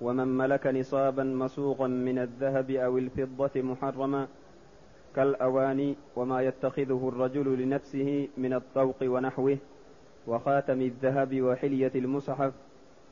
ومن 0.00 0.28
ملك 0.28 0.66
نصابا 0.66 1.24
مسوقا 1.24 1.86
من 1.86 2.18
الذهب 2.18 2.70
أو 2.70 2.98
الفضة 2.98 3.62
محرما 3.62 4.28
كالاواني 5.16 5.96
وما 6.16 6.42
يتخذه 6.42 7.08
الرجل 7.08 7.58
لنفسه 7.62 8.28
من 8.36 8.54
الطوق 8.54 8.96
ونحوه 9.02 9.58
وخاتم 10.26 10.80
الذهب 10.80 11.42
وحلية 11.42 11.92
المصحف 11.94 12.52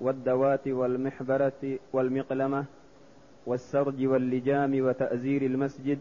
والدوات 0.00 0.68
والمحبرة 0.68 1.78
والمقلمة 1.92 2.64
والسرج 3.46 4.06
واللجام 4.06 4.86
وتأزير 4.86 5.42
المسجد 5.42 5.98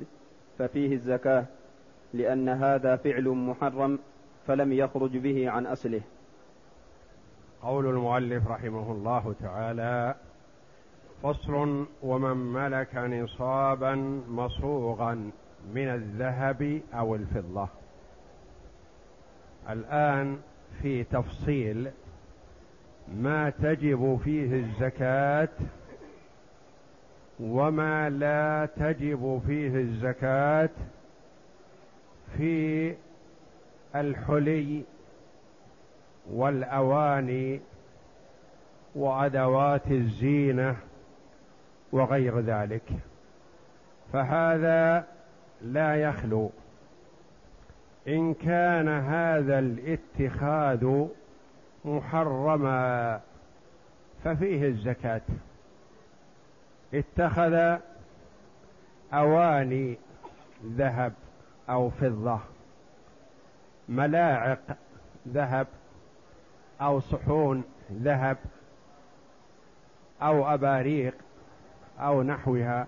ففيه 0.59 0.93
الزكاة 0.93 1.45
لأن 2.13 2.49
هذا 2.49 2.95
فعل 2.95 3.29
محرم 3.29 3.99
فلم 4.48 4.73
يخرج 4.73 5.17
به 5.17 5.49
عن 5.49 5.65
أصله. 5.65 6.01
قول 7.61 7.85
المؤلف 7.85 8.48
رحمه 8.48 8.91
الله 8.91 9.35
تعالى 9.39 10.15
فصل 11.23 11.85
ومن 12.03 12.38
ملك 12.38 12.95
نصابا 12.95 13.95
مصوغا 14.29 15.31
من 15.73 15.88
الذهب 15.88 16.81
أو 16.93 17.16
الفضة. 17.16 17.67
الآن 19.70 20.40
في 20.82 21.04
تفصيل 21.04 21.91
ما 23.15 23.49
تجب 23.49 24.20
فيه 24.23 24.54
الزكاة 24.54 25.49
وما 27.40 28.10
لا 28.10 28.70
تجب 28.76 29.41
فيه 29.48 29.76
الزكاة 29.76 30.70
في 32.38 32.95
الحلي 33.95 34.84
والأواني 36.32 37.60
وأدوات 38.95 39.91
الزينة 39.91 40.77
وغير 41.91 42.39
ذلك. 42.39 42.91
فهذا 44.13 45.05
لا 45.61 45.95
يخلو. 45.95 46.51
إن 48.07 48.33
كان 48.33 48.87
هذا 48.87 49.59
الاتخاذ 49.59 51.05
محرما 51.85 53.20
ففيه 54.23 54.67
الزكاة. 54.67 55.21
اتخذ 56.93 57.77
أواني 59.13 59.98
ذهب 60.65 61.13
أو 61.70 61.89
فضة 61.89 62.39
ملاعق 63.89 64.78
ذهب 65.28 65.67
أو 66.81 67.00
صحون 67.00 67.63
ذهب 67.91 68.38
أو 70.22 70.53
أباريق 70.53 71.13
أو 72.00 72.23
نحوها 72.23 72.88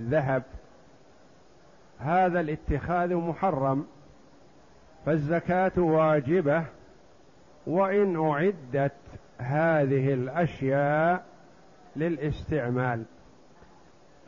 ذهب. 0.00 0.42
هذا 1.98 2.40
الاتخاذ 2.40 3.14
محرم 3.14 3.86
فالزكاة 5.06 5.72
واجبة 5.76 6.64
وإن 7.66 8.30
أعدت 8.30 8.92
هذه 9.38 10.14
الأشياء 10.14 11.24
للاستعمال. 11.96 13.04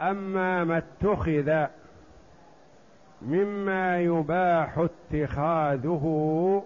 أما 0.01 0.65
ما 0.65 0.79
اتخذ 0.79 1.67
مما 3.23 4.01
يباح 4.01 4.79
اتخاذه 4.79 6.65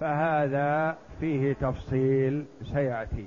فهذا 0.00 0.96
فيه 1.20 1.52
تفصيل 1.52 2.44
سيأتي. 2.72 3.26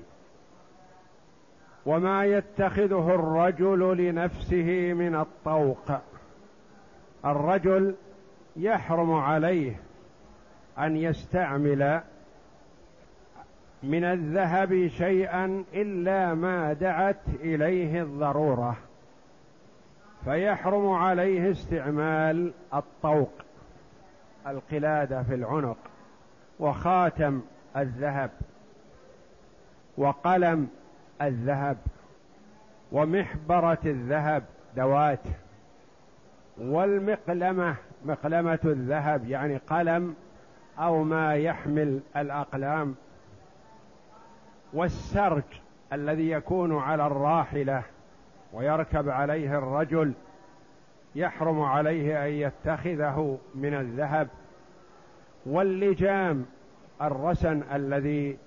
وما 1.85 2.25
يتخذه 2.25 3.15
الرجل 3.15 3.97
لنفسه 3.97 4.93
من 4.93 5.15
الطوق. 5.15 5.91
الرجل 7.25 7.95
يحرم 8.55 9.13
عليه 9.13 9.79
أن 10.79 10.95
يستعمل 10.97 12.01
من 13.83 14.03
الذهب 14.03 14.87
شيئا 14.87 15.63
إلا 15.73 16.33
ما 16.33 16.73
دعت 16.73 17.21
إليه 17.39 18.01
الضرورة 18.01 18.77
فيحرم 20.25 20.89
عليه 20.89 21.51
استعمال 21.51 22.53
الطوق 22.73 23.31
القلادة 24.47 25.23
في 25.23 25.35
العنق 25.35 25.77
وخاتم 26.59 27.41
الذهب 27.77 28.31
وقلم 29.97 30.69
الذهب 31.21 31.77
ومحبرة 32.91 33.79
الذهب 33.85 34.43
دوات 34.75 35.23
والمقلمة 36.57 37.75
مقلمة 38.05 38.59
الذهب 38.65 39.29
يعني 39.29 39.57
قلم 39.57 40.15
أو 40.79 41.03
ما 41.03 41.35
يحمل 41.35 42.01
الأقلام 42.17 42.95
والسرج 44.73 45.43
الذي 45.93 46.29
يكون 46.29 46.77
على 46.77 47.07
الراحلة 47.07 47.83
ويركب 48.53 49.09
عليه 49.09 49.57
الرجل 49.57 50.13
يحرم 51.15 51.61
عليه 51.61 52.25
أن 52.25 52.31
يتخذه 52.31 53.37
من 53.55 53.73
الذهب 53.73 54.27
واللجام 55.45 56.45
الرسن 57.01 57.63
الذي 57.73 58.37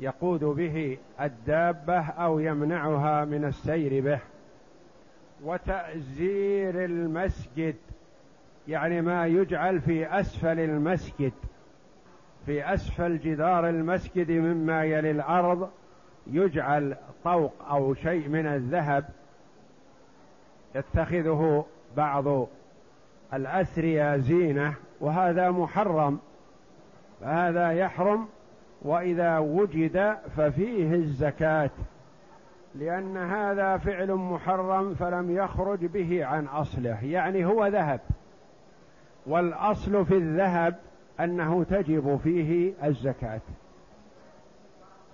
يقود 0.00 0.44
به 0.44 0.98
الدابة 1.20 2.00
أو 2.00 2.38
يمنعها 2.38 3.24
من 3.24 3.44
السير 3.44 4.04
به. 4.04 4.20
وتأزير 5.44 6.84
المسجد 6.84 7.76
يعني 8.68 9.00
ما 9.00 9.26
يجعل 9.26 9.80
في 9.80 10.20
أسفل 10.20 10.60
المسجد 10.60 11.32
في 12.46 12.74
أسفل 12.74 13.18
جدار 13.18 13.68
المسجد 13.68 14.30
مما 14.30 14.84
يلي 14.84 15.10
الأرض 15.10 15.70
يجعل 16.26 16.96
طوق 17.24 17.54
أو 17.70 17.94
شيء 17.94 18.28
من 18.28 18.46
الذهب. 18.46 19.04
يتخذه 20.74 21.66
بعض 21.96 22.46
الأثرياء 23.34 24.18
زينة 24.18 24.74
وهذا 25.00 25.50
محرم 25.50 26.18
فهذا 27.20 27.72
يحرم. 27.72 28.28
وإذا 28.82 29.38
وجد 29.38 30.16
ففيه 30.36 30.94
الزكاة 30.94 31.70
لأن 32.74 33.16
هذا 33.16 33.76
فعل 33.76 34.14
محرم 34.14 34.94
فلم 34.94 35.36
يخرج 35.36 35.86
به 35.86 36.24
عن 36.24 36.46
أصله 36.46 37.04
يعني 37.04 37.44
هو 37.44 37.66
ذهب. 37.66 38.00
والأصل 39.26 40.06
في 40.06 40.14
الذهب 40.14 40.74
أنه 41.20 41.64
تجب 41.64 42.20
فيه 42.24 42.72
الزكاة. 42.84 43.40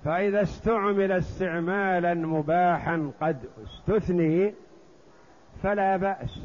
فإذا 0.05 0.43
استعمل 0.43 1.13
استعمالا 1.13 2.15
مباحا 2.15 3.11
قد 3.21 3.37
استثني 3.65 4.55
فلا 5.63 5.97
بأس. 5.97 6.41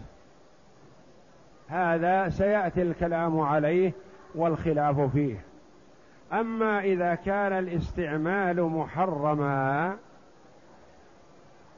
هذا 1.67 2.29
سيأتي 2.29 2.81
الكلام 2.81 3.39
عليه 3.39 3.91
والخلاف 4.35 5.00
فيه. 5.00 5.50
أما 6.33 6.80
إذا 6.80 7.16
كان 7.16 7.54
الاستعمال 7.54 8.63
محرما 8.63 9.98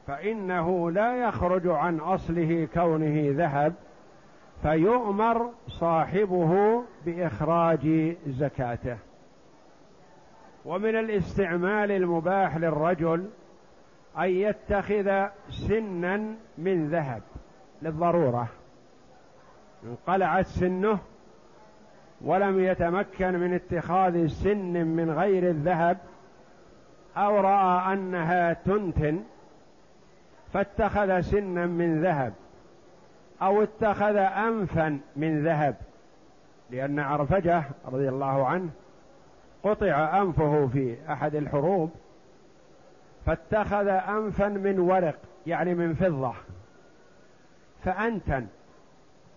فإنه 0.06 0.90
لا 0.90 1.16
يخرج 1.16 1.66
عن 1.66 1.98
أصله 1.98 2.68
كونه 2.74 3.34
ذهب 3.36 3.74
فيؤمر 4.62 5.50
صاحبه 5.68 6.82
بإخراج 7.06 8.16
زكاته. 8.26 8.96
ومن 10.64 10.96
الاستعمال 10.96 11.90
المباح 11.90 12.56
للرجل 12.56 13.30
أن 14.18 14.28
يتخذ 14.28 15.26
سنا 15.50 16.34
من 16.58 16.88
ذهب 16.88 17.22
للضرورة. 17.82 18.48
انقلعت 19.84 20.46
سنه 20.46 20.98
ولم 22.24 22.60
يتمكن 22.60 23.38
من 23.38 23.54
اتخاذ 23.54 24.26
سن 24.26 24.86
من 24.86 25.10
غير 25.10 25.50
الذهب 25.50 25.98
أو 27.16 27.40
رأى 27.40 27.92
أنها 27.92 28.52
تنتن 28.52 29.22
فاتخذ 30.52 31.20
سنا 31.20 31.66
من 31.66 32.02
ذهب 32.02 32.32
أو 33.42 33.62
اتخذ 33.62 34.16
أنفا 34.16 35.00
من 35.16 35.44
ذهب 35.44 35.76
لأن 36.70 36.98
عرفجة 36.98 37.62
رضي 37.86 38.08
الله 38.08 38.46
عنه 38.46 38.70
قطع 39.62 40.22
أنفه 40.22 40.66
في 40.66 40.96
أحد 41.12 41.34
الحروب 41.34 41.90
فاتخذ 43.26 43.88
أنفا 43.88 44.48
من 44.48 44.78
ورق 44.78 45.18
يعني 45.46 45.74
من 45.74 45.94
فضة 45.94 46.34
فأنتن 47.84 48.46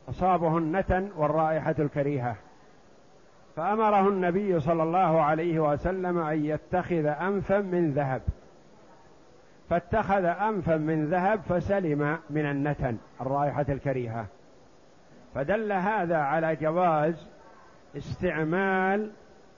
أصابه 0.10 0.57
النتن 0.57 1.10
والرائحة 1.18 1.75
الكريهة. 1.80 2.36
فأمره 3.57 4.09
النبي 4.09 4.59
صلى 4.59 4.83
الله 4.83 5.21
عليه 5.21 5.59
وسلم 5.59 6.18
أن 6.18 6.45
يتخذ 6.45 7.06
أنفا 7.06 7.59
من 7.59 7.92
ذهب. 7.92 8.21
فاتخذ 9.69 10.25
أنفا 10.25 10.77
من 10.77 11.06
ذهب 11.06 11.39
فسلم 11.50 12.18
من 12.30 12.45
النتن 12.45 12.98
الرائحة 13.21 13.65
الكريهة. 13.69 14.25
فدل 15.36 15.71
هذا 15.71 16.18
على 16.18 16.56
جواز 16.56 17.27
استعمال 17.98 19.12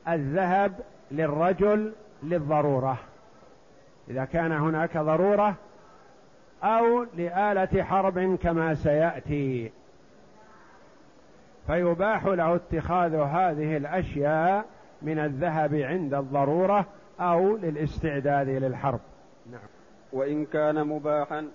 الذهب 0.07 0.74
للرجل 1.12 1.94
للضرورة. 2.24 2.98
إذا 4.10 4.25
كان 4.25 4.52
هناك 4.52 4.98
ضرورة 4.98 5.56
أو 6.63 7.06
لآلة 7.18 7.84
حرب 7.84 8.36
كما 8.36 8.75
سيأتي. 8.75 9.72
فيباح 11.69 12.25
له 12.25 12.56
اتخاذ 12.56 13.16
هذه 13.16 13.77
الأشياء 13.77 14.66
من 15.01 15.19
الذهب 15.19 15.75
عند 15.75 16.13
الضرورة 16.13 16.86
أو 17.19 17.57
للاستعداد 17.57 18.50
للحرب. 18.50 19.00
نعم. 19.51 19.68
وإن 20.13 20.45
كان 20.45 20.88
مباحا 20.88 21.48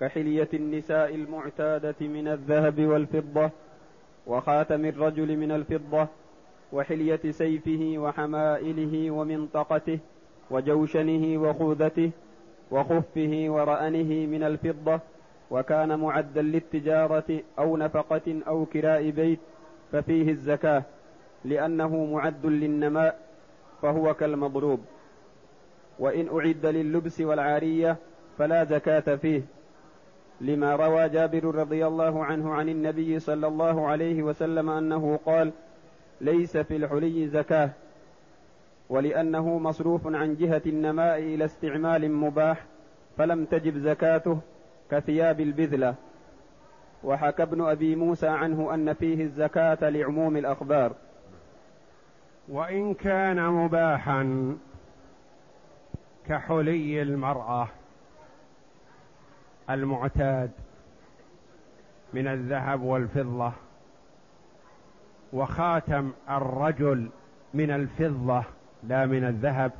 كحلية 0.00 0.48
النساء 0.54 1.14
المعتادة 1.14 1.94
من 2.00 2.28
الذهب 2.28 2.80
والفضة 2.80 3.50
وخاتم 4.26 4.84
الرجل 4.84 5.36
من 5.36 5.52
الفضة 5.52 6.08
وحلية 6.72 7.30
سيفه 7.30 7.94
وحمائله 7.98 9.10
ومنطقته 9.10 9.98
وجوشنه 10.50 11.42
وخوذته 11.42 12.10
وخفه 12.70 13.44
ورأنه 13.48 14.26
من 14.26 14.42
الفضة 14.42 15.00
وكان 15.50 16.00
معدا 16.00 16.42
للتجارة 16.42 17.40
أو 17.58 17.76
نفقة 17.76 18.40
أو 18.48 18.66
كراء 18.66 19.10
بيت 19.10 19.38
ففيه 19.92 20.30
الزكاة 20.30 20.82
لأنه 21.44 22.04
معد 22.04 22.46
للنماء 22.46 23.18
فهو 23.82 24.14
كالمضروب. 24.14 24.80
وإن 25.98 26.28
أعد 26.38 26.66
لللبس 26.66 27.20
والعارية 27.20 27.96
فلا 28.38 28.64
زكاة 28.64 29.16
فيه. 29.16 29.42
لما 30.40 30.76
روى 30.76 31.08
جابر 31.08 31.54
رضي 31.54 31.86
الله 31.86 32.24
عنه 32.24 32.54
عن 32.54 32.68
النبي 32.68 33.18
صلى 33.18 33.46
الله 33.46 33.86
عليه 33.86 34.22
وسلم 34.22 34.70
أنه 34.70 35.16
قال 35.26 35.52
ليس 36.20 36.56
في 36.56 36.76
الحلي 36.76 37.28
زكاة 37.28 37.70
ولأنه 38.88 39.58
مصروف 39.58 40.06
عن 40.06 40.36
جهة 40.36 40.62
النماء 40.66 41.18
إلى 41.18 41.44
استعمال 41.44 42.12
مباح 42.12 42.64
فلم 43.16 43.44
تجب 43.44 43.78
زكاته 43.78 44.40
كثياب 44.90 45.40
البذلة. 45.40 45.94
وحكى 47.04 47.42
ابن 47.42 47.64
أبي 47.64 47.96
موسى 47.96 48.28
عنه 48.28 48.74
أن 48.74 48.92
فيه 48.92 49.24
الزكاة 49.24 49.90
لعموم 49.90 50.36
الأخبار. 50.36 50.92
وإن 52.48 52.94
كان 52.94 53.48
مباحا 53.48 54.56
كحلي 56.26 57.02
المرأة 57.02 57.68
المعتاد 59.70 60.50
من 62.12 62.26
الذهب 62.26 62.82
والفضة 62.82 63.52
وخاتم 65.32 66.12
الرجل 66.30 67.10
من 67.54 67.70
الفضة 67.70 68.44
لا 68.82 69.06
من 69.06 69.24
الذهب 69.24 69.72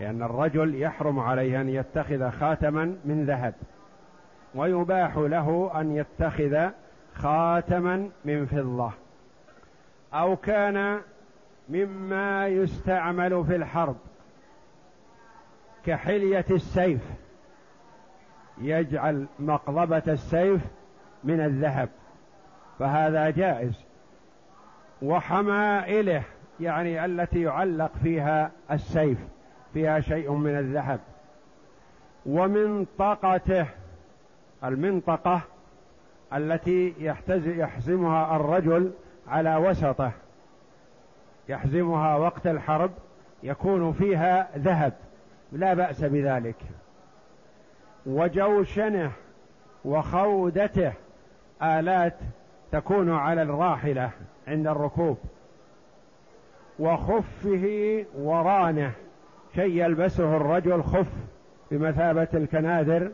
لأن 0.00 0.22
الرجل 0.22 0.74
يحرم 0.74 1.18
عليه 1.18 1.60
أن 1.60 1.68
يتخذ 1.68 2.30
خاتما 2.30 2.96
من 3.04 3.24
ذهب. 3.24 3.54
ويباح 4.54 5.16
له 5.16 5.70
أن 5.80 5.96
يتخذ 5.96 6.70
خاتما 7.14 8.10
من 8.24 8.46
فضة 8.46 8.92
أو 10.14 10.36
كان 10.36 11.00
مما 11.68 12.46
يستعمل 12.46 13.44
في 13.44 13.56
الحرب 13.56 13.96
كحلية 15.86 16.44
السيف 16.50 17.00
يجعل 18.58 19.26
مقضبة 19.38 20.02
السيف 20.08 20.60
من 21.24 21.40
الذهب 21.40 21.88
فهذا 22.78 23.30
جائز. 23.30 23.84
وحمائله 25.02 26.22
يعني 26.60 27.04
التي 27.04 27.42
يعلق 27.42 27.90
فيها 28.02 28.50
السيف 28.70 29.18
فيها 29.74 30.00
شيء 30.00 30.32
من 30.32 30.58
الذهب. 30.58 31.00
ومنطقته 32.26 33.66
المنطقة 34.64 35.40
التي 36.32 36.94
يحتز 36.98 37.46
يحزمها 37.46 38.36
الرجل 38.36 38.92
على 39.28 39.56
وسطه. 39.56 40.12
يحزمها 41.48 42.16
وقت 42.16 42.46
الحرب 42.46 42.90
يكون 43.42 43.92
فيها 43.92 44.48
ذهب. 44.58 44.92
لا 45.52 45.74
بأس 45.74 46.04
بذلك. 46.04 46.56
وجوشنه 48.06 49.12
وخودته 49.84 50.92
آلات 51.62 52.16
تكون 52.72 53.10
على 53.10 53.42
الراحلة 53.42 54.10
عند 54.48 54.66
الركوب. 54.66 55.18
وخفه 56.78 58.04
ورانه. 58.18 58.92
شيء 59.54 59.84
يلبسه 59.84 60.36
الرجل 60.36 60.82
خف 60.82 61.12
بمثابة 61.70 62.28
الكنادر 62.34 63.10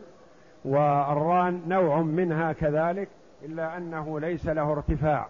والران 0.65 1.61
نوع 1.67 2.01
منها 2.01 2.53
كذلك 2.53 3.09
إلا 3.43 3.77
أنه 3.77 4.19
ليس 4.19 4.47
له 4.47 4.71
ارتفاع. 4.71 5.27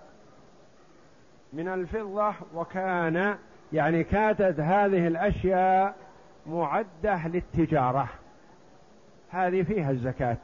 من 1.53 1.67
الفضة 1.67 2.33
وكان 2.53 3.35
يعني 3.73 4.03
كانت 4.03 4.59
هذه 4.59 5.07
الأشياء 5.07 5.95
معدة 6.47 7.27
للتجارة. 7.27 8.07
هذه 9.29 9.63
فيها 9.63 9.91
الزكاة. 9.91 10.37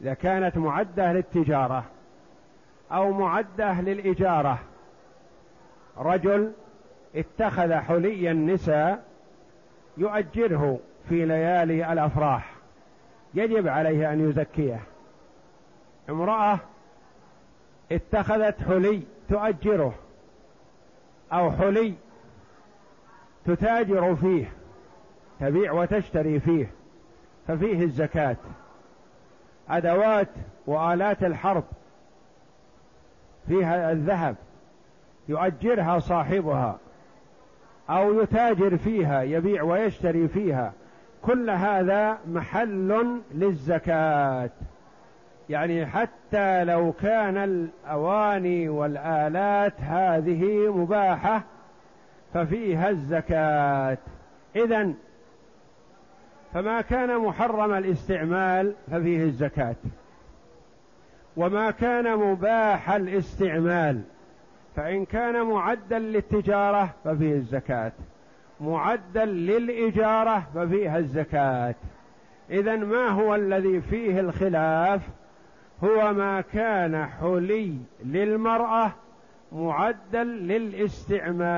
إذا 0.00 0.14
كانت 0.14 0.56
معدة 0.56 1.12
للتجارة 1.12 1.84
أو 2.92 3.12
معدة 3.12 3.80
للإجارة 3.80 4.58
رجل 5.98 6.52
اتخذ 7.16 7.74
حلي 7.74 8.30
النساء 8.30 9.04
يؤجره 9.96 10.78
في 11.08 11.24
ليالي 11.24 11.92
الأفراح. 11.92 12.59
يجب 13.34 13.68
عليه 13.68 14.12
أن 14.12 14.30
يزكيه. 14.30 14.80
امرأة 16.08 16.58
اتخذت 17.92 18.62
حلي 18.62 19.02
تؤجره 19.28 19.94
أو 21.32 21.52
حلي 21.52 21.94
تتاجر 23.44 24.16
فيه 24.16 24.52
تبيع 25.40 25.72
وتشتري 25.72 26.40
فيه 26.40 26.70
ففيه 27.48 27.84
الزكاة. 27.84 28.36
أدوات 29.68 30.28
وآلات 30.66 31.24
الحرب 31.24 31.64
فيها 33.48 33.92
الذهب 33.92 34.36
يؤجرها 35.28 35.98
صاحبها 35.98 36.78
أو 37.90 38.20
يتاجر 38.20 38.76
فيها 38.76 39.22
يبيع 39.22 39.62
ويشتري 39.62 40.28
فيها. 40.28 40.72
كل 41.22 41.50
هذا 41.50 42.18
محل 42.28 43.20
للزكاة. 43.34 44.50
يعني 45.48 45.86
حتى 45.86 46.64
لو 46.64 46.92
كان 46.92 47.36
الأواني 47.36 48.68
والآلات 48.68 49.80
هذه 49.80 50.72
مباحة 50.72 51.42
ففيها 52.34 52.90
الزكاة. 52.90 53.98
اذا 54.56 54.92
فما 56.54 56.80
كان 56.80 57.18
محرم 57.18 57.74
الاستعمال 57.74 58.74
ففيه 58.90 59.22
الزكاة. 59.22 59.76
وما 61.36 61.70
كان 61.70 62.16
مباح 62.16 62.90
الاستعمال 62.90 64.00
فإن 64.76 65.04
كان 65.04 65.46
معدا 65.46 65.98
للتجارة 65.98 66.94
ففيه 67.04 67.34
الزكاة. 67.34 67.92
معدا 68.60 69.24
للإجارة 69.24 70.46
ففيها 70.54 70.98
الزكاة. 70.98 71.74
إذا 72.50 72.76
ما 72.76 73.08
هو 73.08 73.34
الذي 73.34 73.80
فيه 73.80 74.20
الخلاف؟ 74.20 75.00
هو 75.84 76.12
ما 76.12 76.40
كان 76.40 77.06
حلي 77.06 77.78
للمرأة 78.04 78.92
معدا 79.52 80.24
للاستعمال 80.24 81.56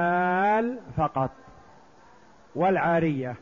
فقط 0.97 1.30
والعارية. 2.54 3.35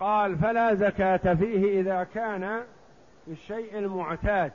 قال 0.00 0.38
فلا 0.38 0.74
زكاة 0.74 1.34
فيه 1.34 1.80
إذا 1.80 2.06
كان 2.14 2.60
الشيء 3.28 3.78
المعتاد 3.78 4.52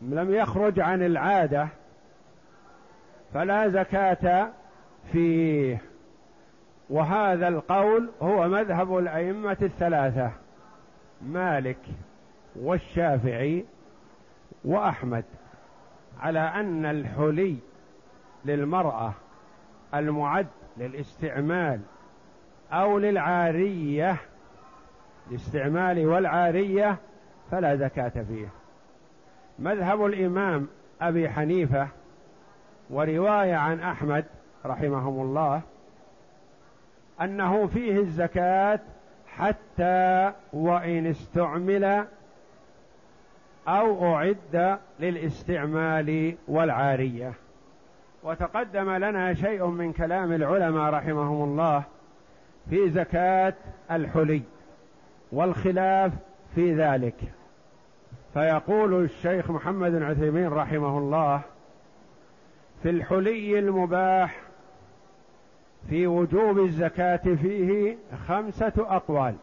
لم 0.00 0.34
يخرج 0.34 0.80
عن 0.80 1.02
العادة 1.02 1.68
فلا 3.34 3.68
زكاة 3.68 4.50
فيه. 5.12 5.89
وهذا 6.90 7.48
القول 7.48 8.10
هو 8.22 8.48
مذهب 8.48 8.98
الأئمة 8.98 9.56
الثلاثة 9.62 10.30
مالك 11.22 11.78
والشافعي 12.56 13.64
وأحمد 14.64 15.24
على 16.20 16.40
أن 16.40 16.86
الحلي 16.86 17.56
للمرأة 18.44 19.12
المعد 19.94 20.46
للاستعمال 20.76 21.80
أو 22.72 22.98
للعارية 22.98 24.16
الاستعمال 25.30 26.06
والعارية 26.06 26.96
فلا 27.50 27.76
زكاة 27.76 28.08
فيه. 28.28 28.48
مذهب 29.58 30.06
الإمام 30.06 30.68
أبي 31.00 31.28
حنيفة 31.28 31.88
ورواية 32.90 33.54
عن 33.54 33.80
أحمد 33.80 34.24
رحمهم 34.66 35.20
الله 35.20 35.62
أنه 37.22 37.66
فيه 37.66 37.98
الزكاة 37.98 38.80
حتى 39.26 40.32
وإن 40.52 41.06
استعمل 41.06 42.04
أو 43.68 44.14
أعد 44.14 44.78
للاستعمال 45.00 46.34
والعارية. 46.48 47.32
وتقدم 48.22 48.90
لنا 48.90 49.34
شيء 49.34 49.66
من 49.66 49.92
كلام 49.92 50.32
العلماء 50.32 50.92
رحمهم 50.92 51.44
الله 51.44 51.82
في 52.70 52.90
زكاة 52.90 53.54
الحلي 53.90 54.42
والخلاف 55.32 56.12
في 56.54 56.74
ذلك. 56.74 57.14
فيقول 58.34 59.04
الشيخ 59.04 59.50
محمد 59.50 59.90
بن 59.90 60.02
عثيمين 60.02 60.48
رحمه 60.48 60.98
الله 60.98 61.40
في 62.82 62.90
الحلي 62.90 63.58
المباح 63.58 64.40
في 65.88 66.06
وجوب 66.06 66.58
الزكاة 66.58 67.16
فيه 67.16 67.96
خمسة 68.28 68.72
أقوال. 68.78 69.34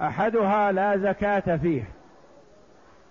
أحدها 0.00 0.72
لا 0.72 0.96
زكاة 0.96 1.56
فيه 1.56 1.84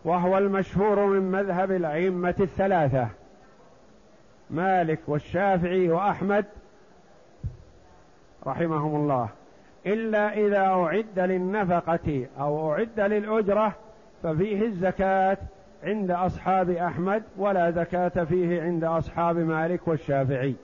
وهو 0.06 0.38
المشهور 0.38 1.06
من 1.06 1.32
مذهب 1.32 1.72
الأئمة 1.72 2.36
الثلاثة 2.40 3.08
مالك 4.50 5.00
والشافعي 5.08 5.90
وأحمد 5.90 6.46
رحمهم 8.48 8.96
الله. 8.96 9.30
إلا 9.86 10.34
إذا 10.34 10.60
أعد 10.60 11.20
للنفقة 11.20 12.28
أو 12.40 12.72
أعد 12.74 13.00
للأجرة 13.00 13.76
ففيه 14.24 14.66
الزكاة 14.66 15.38
عند 15.84 16.12
أصحاب 16.12 16.70
أحمد 16.70 17.24
ولا 17.38 17.72
زكاة 17.72 18.24
فيه 18.24 18.62
عند 18.62 18.84
أصحاب 18.84 19.38
مالك 19.38 19.88
والشافعي. 19.88 20.56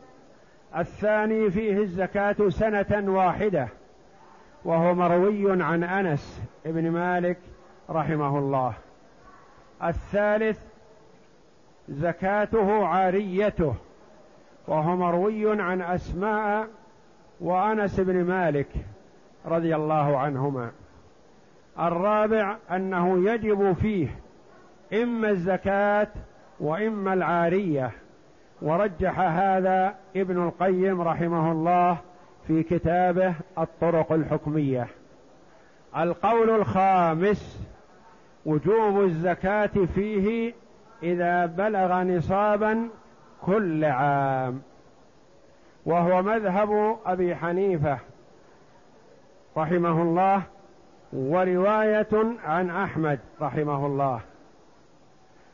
الثاني 0.78 1.52
فيه 1.52 1.78
الزكاة 1.78 2.50
سنة 2.50 3.04
واحدة 3.08 3.68
وهو 4.66 4.94
مروي 4.94 5.64
عن 5.64 5.84
أنس 5.84 6.42
بن 6.66 6.92
مالك 6.92 7.38
رحمه 7.90 8.40
الله. 8.40 8.74
الثالث 9.84 10.60
زكاته 11.90 12.86
عاريته 12.86 13.76
وهو 14.68 14.96
مروي 14.96 15.62
عن 15.62 15.82
أسماء 15.82 16.68
وأنس 17.42 18.00
بن 18.00 18.24
مالك 18.24 18.68
رضي 19.46 19.76
الله 19.76 20.18
عنهما. 20.18 20.72
الرابع 21.80 22.58
أنه 22.72 23.32
يجب 23.32 23.74
فيه 23.74 24.08
إما 24.94 25.30
الزكاة 25.30 26.08
وإما 26.60 27.14
العارية. 27.14 27.92
ورجح 28.62 29.20
هذا 29.20 29.96
ابن 30.16 30.44
القيم 30.44 31.02
رحمه 31.02 31.52
الله 31.52 31.98
في 32.48 32.64
كتابه 32.64 33.34
الطرق 33.58 34.12
الحكمية. 34.12 34.88
القول 35.98 36.50
الخامس 36.50 37.68
وجوب 38.46 39.02
الزكاة 39.02 39.86
فيه 39.96 40.54
إذا 41.04 41.46
بلغ 41.46 42.04
نصابا 42.04 42.90
كل 43.42 43.86
عام. 43.86 44.62
وهو 45.86 46.22
مذهب 46.22 46.98
أبي 47.06 47.36
حنيفة 47.36 47.98
رحمه 49.58 50.02
الله 50.02 50.42
ورواية 51.14 52.38
عن 52.44 52.70
أحمد 52.70 53.20
رحمه 53.42 53.86
الله. 53.86 54.20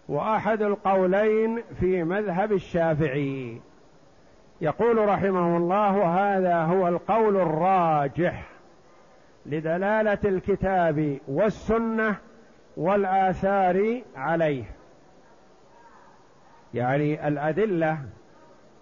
وأحد 0.09 0.61
القولين 0.61 1.63
في 1.79 2.03
مذهب 2.03 2.51
الشافعي. 2.51 3.61
يقول 4.61 5.09
رحمه 5.09 5.57
الله 5.57 6.03
هذا 6.03 6.61
هو 6.63 6.87
القول 6.87 7.35
الراجح 7.35 8.49
لدلالة 9.45 10.17
الكتاب 10.25 11.17
والسنة 11.27 12.15
والآثار 12.77 14.01
عليه. 14.15 14.63
يعني 16.73 17.27
الأدلة 17.27 17.97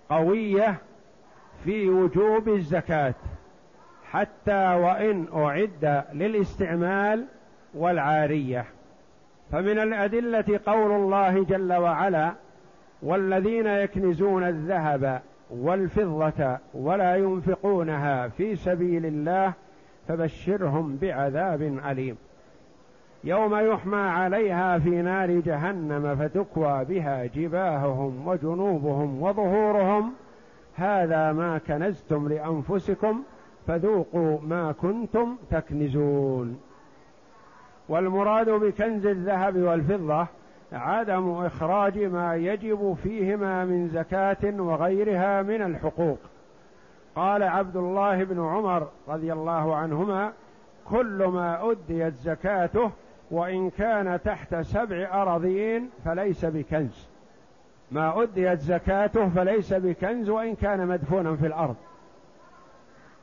قوية 0.10 0.76
في 1.64 1.90
وجوب 1.90 2.50
الزكاة 2.50 3.16
حتى 4.12 4.74
وإن 4.74 5.28
أعد 5.34 6.04
للاستعمال 6.14 7.26
والعارية. 7.74 8.66
فمن 9.52 9.80
الأدلة 9.80 10.60
قول 10.66 10.92
الله 10.92 11.44
جل 11.44 11.74
وعلا 11.74 12.34
والذين 13.02 13.68
يكنزون 13.68 14.44
الذهب 14.44 15.22
والفضة 15.50 16.58
ولا 16.74 17.16
ينفقونها 17.16 18.28
في 18.28 18.56
سبيل 18.56 19.06
الله 19.06 19.54
فبشرهم 20.08 20.98
بعذاب 21.02 21.62
أليم. 21.62 22.18
يوم 23.24 23.56
يحمى 23.56 23.98
عليها 23.98 24.80
في 24.80 24.90
نار 24.90 25.32
جهنم 25.32 26.16
فتكوى 26.16 26.86
بها 26.86 27.26
جباههم 27.26 28.28
وجنوبهم 28.28 29.22
وظهورهم 29.22 30.14
هذا 30.76 31.32
ما 31.32 31.58
كنزتم 31.58 32.28
لأنفسكم 32.28 33.24
فذوقوا 33.68 34.40
ما 34.42 34.72
كنتم 34.72 35.38
تكنزون. 35.52 36.60
والمراد 37.90 38.50
بكنز 38.50 39.06
الذهب 39.06 39.58
والفضة 39.58 40.28
عدم 40.74 41.30
إخراج 41.30 42.00
ما 42.00 42.36
يجب 42.36 42.98
فيهما 43.04 43.66
من 43.66 43.88
زكاة 43.88 44.62
وغيرها 44.62 45.42
من 45.42 45.62
الحقوق. 45.62 46.18
قال 47.16 47.44
عبد 47.44 47.78
الله 47.78 48.24
بن 48.24 48.40
عمر 48.40 48.88
رضي 49.08 49.34
الله 49.34 49.76
عنهما 49.76 50.34
كل 50.90 51.26
ما 51.26 51.72
أديت 51.72 52.14
زكاته 52.14 52.92
وإن 53.32 53.70
كان 53.70 54.20
تحت 54.26 54.56
سبع 54.56 55.22
أراضين 55.22 55.90
فليس 56.06 56.46
بكنز. 56.46 57.08
ما 57.92 58.24
أديت 58.24 58.60
زكاته 58.60 59.30
فليس 59.30 59.74
بكنز 59.74 60.30
وإن 60.30 60.56
كان 60.56 60.88
مدفونا 60.88 61.36
في 61.36 61.48
الأرض. 61.48 61.76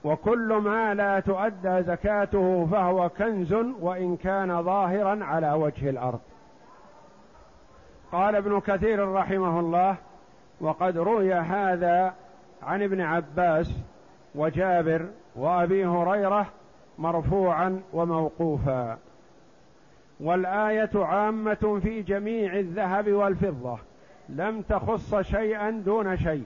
وكل 0.04 0.52
ما 0.54 0.94
لا 0.94 1.20
تؤدى 1.20 1.82
زكاته 1.82 2.68
فهو 2.70 3.08
كنز 3.08 3.52
وإن 3.80 4.16
كان 4.16 4.62
ظاهرا 4.62 5.25
على 5.25 5.52
وجه 5.52 5.90
الأرض. 5.90 6.20
قال 8.12 8.37
ابن 8.37 8.61
كثير 8.61 9.12
رحمه 9.12 9.61
الله 9.61 9.96
وقد 10.61 10.99
روي 10.99 11.34
هذا 11.34 12.14
عن 12.62 12.82
ابن 12.82 13.00
عباس 13.00 13.78
وجابر 14.34 15.06
وأبي 15.37 15.87
هريرة 15.87 16.46
مرفوعا 16.99 17.82
وموقوفا. 17.92 18.99
والآية 20.20 20.90
عامة 20.94 21.80
في 21.82 22.02
جميع 22.02 22.54
الذهب 22.56 23.12
والفضة 23.12 23.78
لم 24.28 24.62
تخص 24.62 25.14
شيئا 25.14 25.70
دون 25.70 26.16
شيء. 26.16 26.44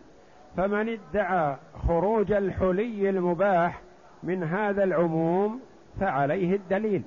فمن 0.56 0.88
ادعى 0.88 1.56
خروج 1.88 2.32
الحلي 2.32 3.10
المباح 3.10 3.80
من 4.22 4.44
هذا 4.44 4.84
العموم 4.84 5.60
فعليه 6.00 6.56
الدليل. 6.56 7.02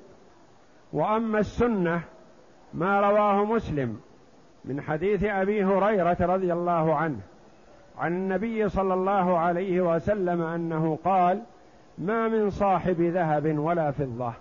وأما 0.92 1.38
السنة 1.38 2.00
ما 2.74 3.00
رواه 3.00 3.44
مسلم 3.44 4.00
من 4.64 4.80
حديث 4.80 5.24
أبي 5.24 5.64
هريرة 5.64 6.16
رضي 6.20 6.52
الله 6.52 6.94
عنه 6.94 7.20
عن 7.98 8.12
النبي 8.12 8.68
صلى 8.68 8.94
الله 8.94 9.38
عليه 9.38 9.80
وسلم 9.80 10.42
أنه 10.42 10.98
قال 11.04 11.42
ما 11.98 12.28
من 12.28 12.50
صاحب 12.50 13.00
ذهب 13.00 13.58
ولا 13.58 13.90
فضة 13.90 14.32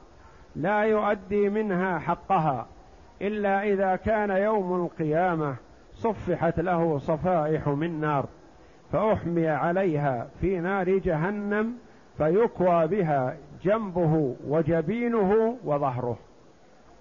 لا 0.56 0.82
يؤدي 0.82 1.50
منها 1.50 2.00
حقها 2.00 2.68
إلا 3.22 3.64
إذا 3.64 3.96
كان 3.96 4.30
يوم 4.30 4.86
القيامة 4.86 5.56
صفحت 5.94 6.60
له 6.60 6.98
صفائح 6.98 7.68
من 7.68 8.02
نار. 8.02 8.26
فأحمي 8.92 9.48
عليها 9.48 10.28
في 10.42 10.60
نار 10.60 10.90
جهنم 10.90 11.74
فيكوى 12.18 12.88
بها 12.88 13.38
جنبه 13.64 14.36
وجبينه 14.48 15.58
وظهره. 15.64 16.18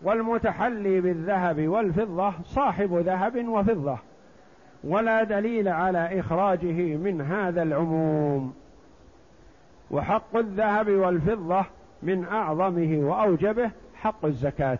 والمتحلي 0.03 1.01
بالذهب 1.01 1.69
والفضة 1.69 2.33
صاحب 2.45 2.95
ذهب 2.95 3.49
وفضة 3.49 3.99
ولا 4.85 5.25
دليل 5.25 5.69
على 5.69 6.21
إخراجه 6.21 6.97
من 6.97 7.21
هذا 7.21 7.63
العموم. 7.63 8.55
وحق 9.91 10.37
الذهب 10.37 10.89
والفضة 10.89 11.65
من 12.03 12.25
أعظمه 12.25 12.99
وأوجبه 13.03 13.71
حق 13.95 14.25
الزكاة. 14.25 14.79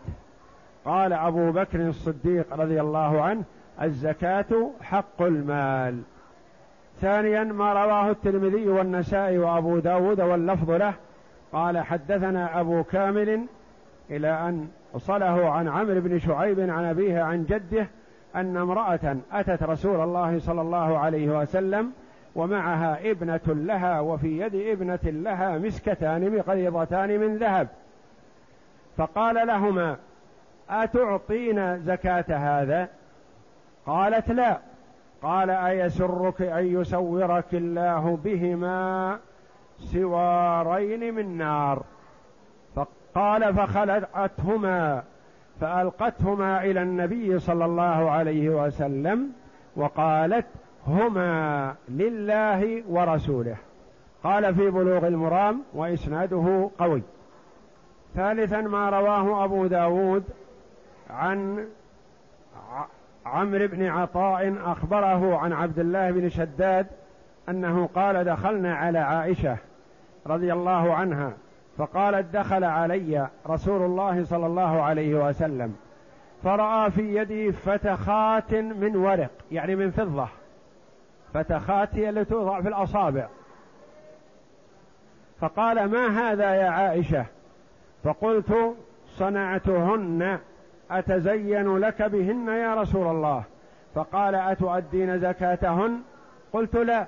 قال 0.85 1.13
أبو 1.13 1.53
بكر 1.53 1.89
الصديق 1.89 2.55
رضي 2.55 2.81
الله 2.81 3.23
عنه 3.23 3.43
الزكاة 3.83 4.71
حق 4.83 5.23
المال. 5.23 6.03
ثانيا 7.01 7.45
ما 7.45 7.73
رواه 7.73 8.11
الترمذي 8.11 8.69
والنسائي 8.69 9.39
وأبو 9.39 9.79
داود 9.79 10.21
واللفظ 10.21 10.71
له 10.71 10.95
قال 11.53 11.79
حدثنا 11.79 12.61
أبو 12.61 12.83
كامل 12.83 13.47
إلى 14.11 14.29
أن 14.29 14.69
وصله 14.93 15.51
عن 15.51 15.69
عمرو 15.69 16.01
بن 16.01 16.19
شعيب 16.19 16.61
عن 16.61 16.85
أبيه 16.85 17.23
عن 17.23 17.45
جده 17.45 17.87
أن 18.37 18.57
امرأة 18.57 19.17
أتت 19.33 19.63
رسول 19.63 20.01
الله 20.01 20.39
صلى 20.39 20.61
الله 20.61 20.99
عليه 20.99 21.41
وسلم 21.41 21.93
ومعها 22.35 23.11
ابنة 23.11 23.41
لها 23.47 24.01
وفي 24.01 24.39
يد 24.41 24.55
ابنة 24.55 24.99
لها 25.05 25.59
مسكتان 25.59 26.37
مقيضتان 26.37 27.21
من 27.21 27.37
ذهب. 27.37 27.69
فقال 28.97 29.47
لهما 29.47 29.97
أتعطين 30.71 31.83
زكاة 31.83 32.25
هذا؟ 32.29 32.89
قالت 33.87 34.29
لا. 34.29 34.59
قال 35.23 35.51
أيسرك 35.51 36.43
أن 36.43 36.81
يسورك 36.81 37.55
الله 37.55 38.19
بهما 38.25 39.19
سوارين 39.79 41.15
من 41.15 41.39
نار؟ 41.39 41.83
فقال 42.77 43.55
فخلعتهما 43.55 45.03
فألقتهما 45.61 46.65
إلى 46.65 46.83
النبي 46.83 47.39
صلى 47.39 47.65
الله 47.65 48.11
عليه 48.11 48.49
وسلم 48.49 49.33
وقالت 49.77 50.47
هما 50.87 51.75
لله 51.89 52.83
ورسوله. 52.89 53.57
قال 54.25 54.55
في 54.55 54.71
بلوغ 54.71 55.07
المرام 55.07 55.63
وإسناده 55.75 56.71
قوي. 56.79 57.03
ثالثا 58.15 58.61
ما 58.61 58.91
رواه 58.91 59.45
أبو 59.45 59.67
داود 59.67 60.25
عن 61.11 61.67
عمرو 63.27 63.69
بن 63.69 63.87
عطاء 63.87 64.57
أخبره 64.65 65.37
عن 65.39 65.53
عبد 65.53 65.79
الله 65.79 66.11
بن 66.11 66.29
شداد 66.29 66.87
أنه 67.49 67.89
قال 67.95 68.25
دخلنا 68.25 68.75
على 68.75 68.99
عائشة 68.99 69.57
رضي 70.27 70.53
الله 70.53 70.95
عنها 70.95 71.33
فقالت 71.79 72.37
دخل 72.37 72.65
علي 72.65 73.29
رسول 73.47 73.83
الله 73.83 74.25
صلى 74.25 74.47
الله 74.47 74.83
عليه 74.83 75.29
وسلم 75.29 75.77
فرأى 76.43 76.91
في 76.91 77.17
يدي 77.17 77.53
فتخات 77.53 78.55
من 78.55 78.97
ورق 78.97 79.31
يعني 79.53 79.77
من 79.77 79.91
فضة 79.91 80.29
فتخات 81.35 81.95
هي 81.95 82.09
التي 82.09 82.25
توضع 82.25 82.61
في 82.61 82.69
الأصابع. 82.69 83.29
فقال 85.41 85.91
ما 85.91 86.07
هذا 86.07 86.55
يا 86.55 86.69
عائشة؟ 86.69 87.27
فقلت 88.05 88.77
صنعتهن 89.07 90.39
أتزين 90.91 91.77
لك 91.77 92.03
بهن 92.03 92.49
يا 92.49 92.75
رسول 92.75 93.07
الله؟ 93.07 93.45
فقال 93.95 94.35
أتؤدين 94.35 95.19
زكاتهن؟ 95.19 96.01
قلت 96.53 96.77
لا. 96.77 97.07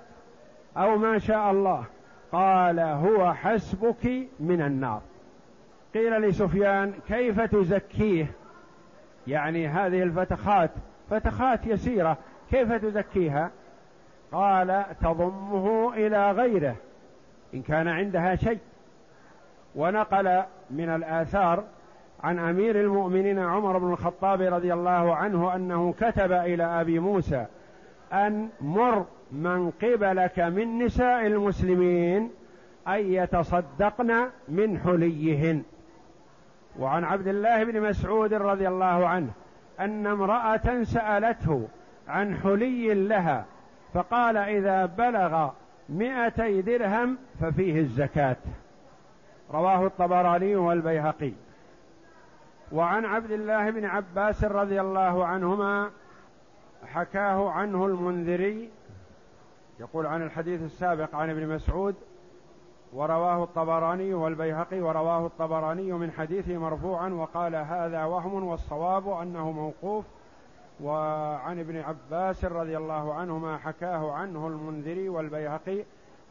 أو 0.77 0.97
ما 0.97 1.19
شاء 1.19 1.51
الله. 1.51 1.85
قال 2.33 2.81
هو 2.81 3.35
حسبك 3.35 4.29
من 4.41 4.63
النار. 4.63 5.01
قيل 5.95 6.23
لسفيان 6.23 6.93
كيف 7.09 7.41
تزكيه؟ 7.41 8.27
يعني 9.27 9.69
هذه 9.69 10.03
الفتخات 10.03 10.71
فتخات 11.11 11.67
يسيرة 11.67 12.17
كيف 12.51 12.73
تزكيها؟ 12.73 13.51
قال 14.33 14.85
تضمه 15.01 15.95
إلى 15.95 16.33
غيره 16.33 16.77
إن 17.55 17.63
كان 17.63 17.89
عندها 17.89 18.35
شيء. 18.35 18.59
ونقل 19.75 20.43
من 20.71 20.89
الآثار 20.89 21.65
عن 22.23 22.39
أمير 22.39 22.81
المؤمنين 22.81 23.39
عمر 23.39 23.79
بن 23.79 23.93
الخطاب 23.93 24.41
رضي 24.41 24.73
الله 24.73 25.15
عنه 25.15 25.55
أنه 25.57 25.93
كتب 26.01 26.33
إلى 26.33 26.65
أبي 26.65 26.99
موسى 26.99 27.47
أن 28.13 28.49
مر 28.61 29.05
من 29.33 29.71
قبلك 29.71 30.39
من 30.39 30.79
نساء 30.79 31.27
المسلمين 31.27 32.31
أن 32.89 33.13
يتصدقن 33.13 34.29
من 34.49 34.79
حليهن. 34.79 35.63
وعن 36.79 37.05
عبد 37.05 37.27
الله 37.27 37.65
بن 37.65 37.81
مسعود 37.81 38.35
رضي 38.35 38.69
الله 38.69 39.09
عنه 39.09 39.31
أن 39.81 40.07
امرأة 40.07 40.83
سألته 40.83 41.69
عن 42.09 42.37
حلي 42.37 42.95
لها 42.95 43.45
فقال 43.95 44.37
إذا 44.37 44.87
بلغ 44.87 45.51
مائتي 45.89 46.63
درهم 46.63 47.19
ففيه 47.41 47.81
الزكاة. 47.81 48.37
رواه 49.51 49.87
الطبراني 49.87 50.57
والبيهقي. 50.57 51.33
وعن 52.73 53.05
عبد 53.05 53.31
الله 53.31 53.71
بن 53.71 53.85
عباس 53.85 54.45
رضي 54.45 54.81
الله 54.81 55.25
عنهما 55.25 55.91
حكاه 56.87 57.51
عنه 57.51 57.87
المنذري 57.87 58.71
يقول 59.81 60.07
عن 60.07 60.23
الحديث 60.23 60.63
السابق 60.63 61.15
عن 61.15 61.31
ابن 61.31 61.49
مسعود 61.49 61.95
ورواه 62.93 63.45
الطبراني 63.45 64.15
والبيهقي 64.15 64.81
ورواه 64.81 65.27
الطبراني 65.27 65.93
من 65.93 66.13
حديثه 66.13 66.59
مرفوعا 66.59 67.09
وقال 67.09 67.55
هذا 67.55 68.05
وهم 68.05 68.45
والصواب 68.45 69.09
أنه 69.09 69.51
موقوف. 69.51 70.05
وعن 70.81 71.59
ابن 71.59 71.77
عباس 71.77 72.45
رضي 72.45 72.77
الله 72.77 73.15
عنهما 73.15 73.59
حكاه 73.59 74.13
عنه 74.13 74.47
المنذري 74.47 75.09
والبيهقي 75.09 75.85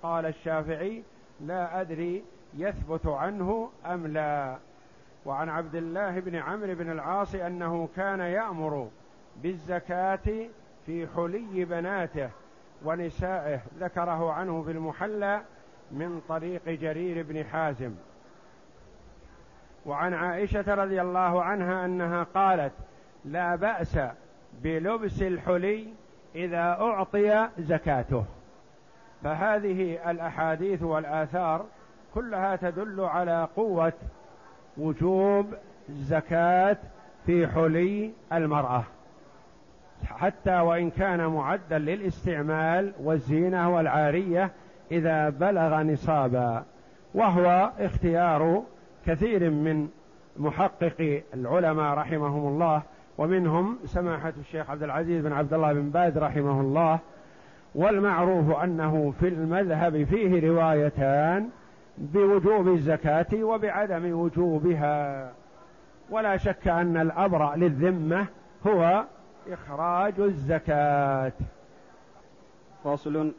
قال 0.04 0.26
الشافعي 0.26 1.04
لا 1.42 1.82
أدري 1.82 2.24
يثبت 2.54 3.08
عنه 3.08 3.70
أم 3.86 4.08
لا. 4.08 4.58
وعن 5.26 5.50
عبد 5.50 5.76
الله 5.76 6.20
بن 6.20 6.36
عمرو 6.36 6.76
بن 6.76 6.92
العاص 6.92 7.36
أنه 7.36 7.90
كان 7.96 8.20
يأمر 8.20 8.90
بالزكاة 9.44 10.50
في 10.86 11.08
حلي 11.16 11.66
بناته 11.66 12.30
ونسائه. 12.86 13.60
ذكره 13.80 14.32
عنه 14.32 14.64
في 14.64 14.72
المحلى 14.72 15.42
من 15.92 16.22
طريق 16.30 16.70
جرير 16.70 17.24
بن 17.24 17.46
حازم. 17.46 17.96
وعن 19.86 20.14
عائشة 20.14 20.74
رضي 20.74 21.02
الله 21.02 21.44
عنها 21.44 21.86
أنها 21.86 22.24
قالت 22.24 22.74
لا 23.26 23.56
بأس 23.56 24.00
بلبس 24.64 25.22
الحلي 25.22 25.94
إذا 26.36 26.78
أعطي 26.82 27.50
زكاته. 27.60 28.26
فهذه 29.24 30.12
الأحاديث 30.12 30.84
والآثار 30.84 31.66
كلها 32.14 32.56
تدل 32.56 33.02
على 33.02 33.48
قوة 33.56 33.94
وجوب 34.78 35.46
زكاه 35.90 36.78
في 37.26 37.48
حلي 37.48 38.12
المرأة. 38.34 38.84
حتى 40.06 40.60
وإن 40.60 40.90
كان 40.90 41.28
معدا 41.28 41.78
للاستعمال 41.78 42.94
والزينة 43.04 43.76
والعارية 43.76 44.52
إذا 44.92 45.30
بلغ 45.30 45.82
نصابا. 45.82 46.64
وهو 47.14 47.72
اختيار 47.80 48.64
كثير 49.06 49.50
من 49.50 49.88
محققي 50.38 51.22
العلماء 51.34 51.94
رحمهم 51.94 52.48
الله 52.48 52.82
ومنهم 53.18 53.78
سماحة 53.86 54.34
الشيخ 54.40 54.70
عبد 54.70 54.84
العزيز 54.84 55.26
بن 55.26 55.34
عبد 55.34 55.54
الله 55.54 55.74
بن 55.74 55.90
باز 55.90 56.18
رحمه 56.18 56.62
الله. 56.62 57.00
والمعروف 57.76 58.56
أنه 58.56 59.14
في 59.20 59.28
المذهب 59.28 60.04
فيه 60.04 60.50
روايتان 60.50 61.50
بوجوب 61.98 62.68
الزكاة 62.68 63.44
وبعدم 63.44 64.20
وجوبها. 64.20 65.32
ولا 66.10 66.38
شك 66.38 66.68
أن 66.68 66.98
الأبرأ 66.98 67.56
للذمة 67.56 68.28
هو 68.68 69.04
إخراج 69.52 70.20
الزكاة. 70.20 71.34
فصل 72.84 73.32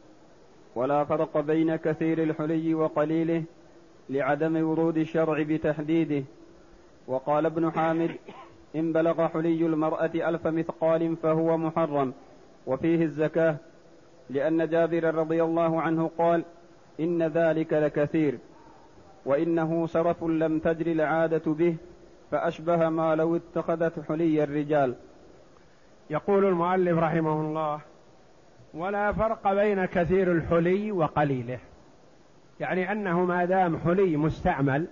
ولا 0.75 1.03
فرق 1.03 1.39
بين 1.39 1.75
كثير 1.75 2.23
الحلي 2.23 2.73
وقليله 2.73 3.43
لعدم 4.09 4.69
ورود 4.69 4.97
الشرع 4.97 5.43
بتحديده. 5.43 6.23
وقال 7.07 7.45
ابن 7.45 7.71
حامد 7.71 8.11
إن 8.75 8.93
بلغ 8.93 9.27
حلي 9.27 9.65
المرأة 9.65 10.11
ألف 10.15 10.47
مثقال 10.47 11.15
فهو 11.15 11.57
محرم. 11.57 12.13
وفيه 12.67 13.03
الزكاة 13.03 13.55
لأن 14.29 14.69
جابر 14.69 15.15
رضي 15.15 15.43
الله 15.43 15.81
عنه 15.81 16.11
قال 16.17 16.43
إن 16.99 17.23
ذلك 17.23 17.73
لكثير 17.73 18.37
وإنه 19.25 19.87
سرف 19.87 20.23
لم 20.23 20.59
تجر 20.59 20.87
العادة 20.87 21.53
به 21.53 21.75
فأشبه 22.31 22.89
ما 22.89 23.15
لو 23.15 23.35
اتخذت 23.35 23.99
حلي 24.07 24.43
الرجال. 24.43 24.95
يقول 26.09 26.45
المؤلف 26.45 26.97
رحمه 26.97 27.41
الله 27.41 27.81
ولا 28.73 29.11
فرق 29.11 29.53
بين 29.53 29.85
كثير 29.85 30.31
الحلي 30.31 30.91
وقليله. 30.91 31.59
يعني 32.59 32.91
أنه 32.91 33.25
ما 33.25 33.45
دام 33.45 33.77
حلي 33.77 34.17
مستعمل 34.17 34.87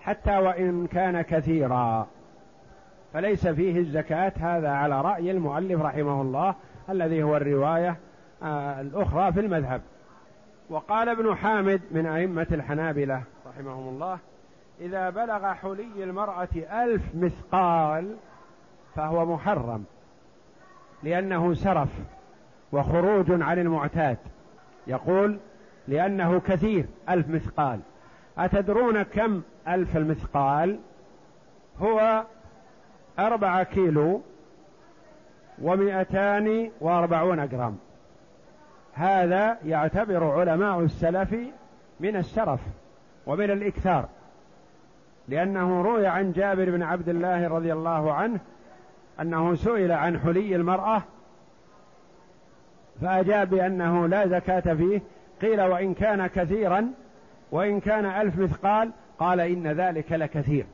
حتى 0.00 0.38
وإن 0.38 0.86
كان 0.86 1.22
كثيرا. 1.22 2.08
فليس 3.12 3.46
فيه 3.46 3.78
الزكاة 3.78 4.32
هذا 4.36 4.68
على 4.68 5.00
رأي 5.00 5.30
المؤلف 5.30 5.80
رحمه 5.80 6.22
الله 6.22 6.54
الذي 6.90 7.22
هو 7.22 7.36
الرواية 7.36 7.96
آه، 8.42 8.80
الأخرى 8.80 9.32
في 9.32 9.40
المذهب. 9.40 9.80
وقال 10.70 11.08
ابن 11.08 11.34
حامد 11.34 11.80
من 11.90 12.06
أئمة 12.06 12.46
الحنابلة 12.52 13.22
رحمهم 13.46 13.88
الله 13.88 14.18
إذا 14.80 15.10
بلغ 15.10 15.52
حلي 15.52 16.04
المرأة 16.04 16.48
ألف 16.54 17.02
مثقال 17.14 18.16
فهو 18.94 19.34
محرم 19.34 19.84
لأنه 21.02 21.54
سرف 21.54 21.88
وخروج 22.72 23.42
عن 23.42 23.58
المعتاد. 23.58 24.16
يقول 24.86 25.38
لأنه 25.88 26.40
كثير 26.40 26.86
ألف 27.08 27.28
مثقال. 27.28 27.80
أتدرون 28.38 29.02
كم 29.02 29.42
ألف 29.68 29.96
المثقال؟ 29.96 30.78
هو 31.78 32.24
أربعة 33.18 33.62
كيلو 33.62 34.22
ومئتان 35.62 36.70
وأربعون 36.80 37.48
جرام. 37.48 37.78
هذا 38.98 39.58
يعتبر 39.64 40.24
علماء 40.24 40.80
السلف 40.80 41.34
من 42.00 42.16
السرف 42.16 42.60
ومن 43.26 43.50
الإكثار 43.50 44.08
لأنه 45.28 45.82
روي 45.82 46.06
عن 46.06 46.32
جابر 46.32 46.70
بن 46.70 46.82
عبد 46.82 47.08
الله 47.08 47.48
رضي 47.48 47.72
الله 47.72 48.12
عنه 48.12 48.40
أنه 49.20 49.54
سئل 49.54 49.92
عن 49.92 50.18
حلي 50.18 50.56
المرأة 50.56 51.02
فأجاب 53.00 53.50
بأنه 53.50 54.06
لا 54.06 54.26
زكاة 54.26 54.74
فيه 54.74 55.02
قيل 55.42 55.60
وإن 55.60 55.94
كان 55.94 56.26
كثيرا 56.26 56.90
وإن 57.52 57.80
كان 57.80 58.06
ألف 58.06 58.38
مثقال 58.38 58.90
قال 59.18 59.40
إن 59.40 59.66
ذلك 59.66 60.12
لكثير 60.12 60.66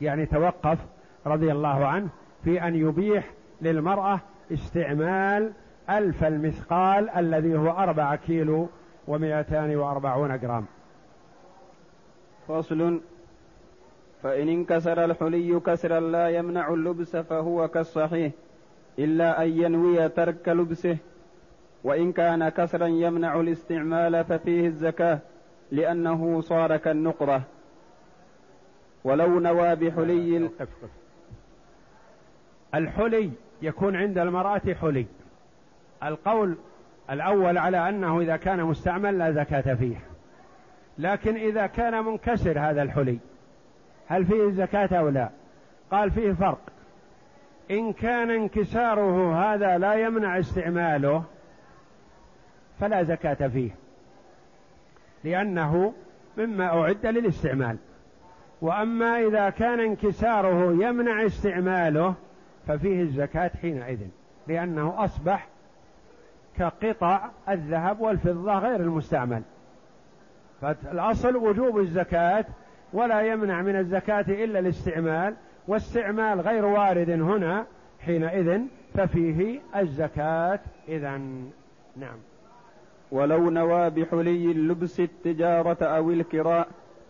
يعني 0.00 0.26
توقف 0.26 0.78
رضي 1.26 1.52
الله 1.52 1.86
عنه 1.86 2.08
في 2.44 2.62
أن 2.62 2.74
يبيح 2.74 3.24
للمرأة 3.62 4.20
استعمال 4.52 5.52
ألف 5.90 6.24
المثقال 6.24 7.10
الذي 7.10 7.58
هو 7.58 7.70
أربعة 7.70 8.16
كيلو 8.16 8.68
ومئتان 9.08 9.76
وأربعون 9.76 10.38
جرام. 10.38 10.66
فصل. 12.48 13.00
فإن 14.22 14.48
انكسر 14.48 15.04
الحلي 15.04 15.60
كسرا 15.60 16.00
لا 16.00 16.28
يمنع 16.28 16.74
اللبس 16.74 17.16
فهو 17.16 17.68
كالصحيح 17.68 18.32
إلا 18.98 19.42
أن 19.42 19.48
ينوي 19.48 20.08
ترك 20.08 20.48
لبسه. 20.48 20.96
وإن 21.84 22.12
كان 22.12 22.48
كسرا 22.48 22.86
يمنع 22.86 23.40
الاستعمال 23.40 24.24
ففيه 24.24 24.66
الزكاة 24.66 25.18
لأنه 25.70 26.40
صار 26.40 26.76
كالنقرة. 26.76 27.42
ولو 29.04 29.40
نوى 29.40 29.74
بحلي 29.76 30.50
الحلي 32.74 33.30
يكون 33.62 33.96
عند 33.96 34.18
المرأة 34.18 34.74
حلي. 34.80 35.06
القول 36.04 36.56
الأول 37.10 37.58
على 37.58 37.88
أنه 37.88 38.20
إذا 38.20 38.36
كان 38.36 38.64
مستعمل 38.64 39.18
لا 39.18 39.32
زكاة 39.32 39.74
فيه. 39.74 39.96
لكن 40.98 41.36
إذا 41.36 41.66
كان 41.66 42.04
منكسر 42.04 42.58
هذا 42.58 42.82
الحلي 42.82 43.18
هل 44.06 44.26
فيه 44.26 44.50
زكاة 44.50 44.98
أو 44.98 45.08
لا؟ 45.08 45.30
قال 45.90 46.10
فيه 46.10 46.32
فرق. 46.32 46.60
إن 47.70 47.92
كان 47.92 48.30
انكساره 48.30 49.34
هذا 49.34 49.78
لا 49.78 49.94
يمنع 49.94 50.38
استعماله 50.38 51.24
فلا 52.80 53.02
زكاة 53.02 53.48
فيه. 53.48 53.70
لأنه 55.24 55.92
مما 56.38 56.82
أعد 56.82 57.06
للاستعمال. 57.06 57.76
وأما 58.62 59.20
إذا 59.20 59.50
كان 59.50 59.80
انكساره 59.80 60.72
يمنع 60.72 61.26
استعماله 61.26 62.14
ففيه 62.66 63.02
الزكاة 63.02 63.50
حينئذ 63.62 63.98
لأنه 64.46 65.04
أصبح 65.04 65.48
كقطع 66.58 67.30
الذهب 67.48 68.00
والفضة 68.00 68.58
غير 68.58 68.80
المستعمل. 68.80 69.42
فالأصل 70.60 71.36
وجوب 71.36 71.78
الزكاة 71.78 72.44
ولا 72.92 73.20
يمنع 73.20 73.62
من 73.62 73.76
الزكاة 73.76 74.24
إلا 74.28 74.58
الاستعمال 74.58 75.34
واستعمال 75.68 76.40
غير 76.40 76.64
وارد 76.64 77.10
هنا 77.10 77.66
حينئذ 78.00 78.60
ففيه 78.94 79.60
الزكاة. 79.76 80.60
إذا 80.88 81.20
نعم. 81.96 82.18
ولو 83.12 83.50
نوى 83.50 83.90
بحلي 83.90 84.52
اللبس 84.52 85.00
التجارة 85.00 85.84
أو 85.84 86.10
الكراء 86.10 86.68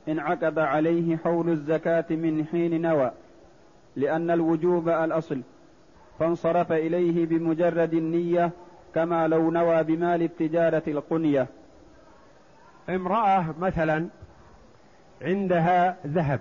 انعقد 0.08 0.58
عليه 0.58 1.16
حول 1.16 1.48
الزكاة 1.48 2.04
من 2.10 2.46
حين 2.46 2.82
نوى 2.82 3.10
لأن 3.96 4.30
الوجوب 4.30 4.88
الأصل 4.88 5.40
فانصرف 6.18 6.72
إليه 6.72 7.26
بمجرد 7.26 7.94
النية 7.94 8.50
كما 8.94 9.28
لو 9.28 9.50
نوى 9.50 9.82
بمال 9.82 10.22
التجارة 10.22 10.82
القنية. 10.86 11.46
امرأة 12.88 13.54
مثلا 13.58 14.08
عندها 15.22 15.96
ذهب 16.06 16.40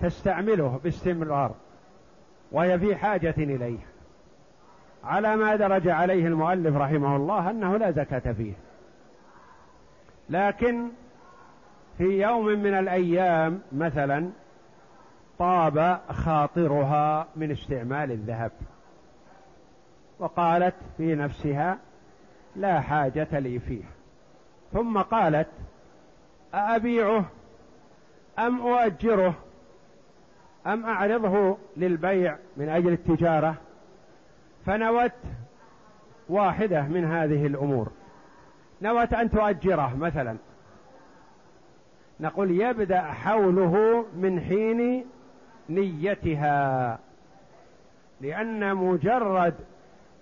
تستعمله 0.00 0.80
باستمرار 0.84 1.54
وهي 2.52 2.78
في 2.78 2.96
حاجة 2.96 3.34
إليه. 3.38 3.78
على 5.04 5.36
ما 5.36 5.56
درج 5.56 5.88
عليه 5.88 6.26
المؤلف 6.26 6.76
رحمه 6.76 7.16
الله 7.16 7.50
أنه 7.50 7.76
لا 7.76 7.90
زكاة 7.90 8.32
فيه. 8.32 8.52
لكن 10.30 10.88
في 11.98 12.22
يوم 12.22 12.46
من 12.46 12.74
الأيام 12.74 13.60
مثلا 13.72 14.30
طاب 15.38 16.00
خاطرها 16.10 17.26
من 17.36 17.50
استعمال 17.50 18.12
الذهب. 18.12 18.52
وقالت 20.18 20.74
في 20.96 21.14
نفسها 21.14 21.78
لا 22.56 22.80
حاجة 22.80 23.38
لي 23.38 23.58
فيه. 23.58 23.82
ثم 24.72 24.98
قالت 24.98 25.48
أأبيعه؟ 26.54 27.24
أم 28.38 28.60
أؤجره؟ 28.60 29.34
أم 30.66 30.84
أعرضه 30.84 31.56
للبيع 31.76 32.36
من 32.56 32.68
أجل 32.68 32.92
التجارة؟ 32.92 33.54
فنوت 34.66 35.12
واحدة 36.28 36.82
من 36.82 37.04
هذه 37.04 37.46
الأمور. 37.46 37.90
نوت 38.82 39.12
أن 39.12 39.30
تؤجره 39.30 39.96
مثلا. 39.96 40.36
نقول 42.20 42.50
يبدأ 42.60 43.02
حوله 43.02 44.06
من 44.16 44.40
حين 44.40 45.06
نيتها 45.68 46.98
لأن 48.20 48.74
مجرد 48.74 49.54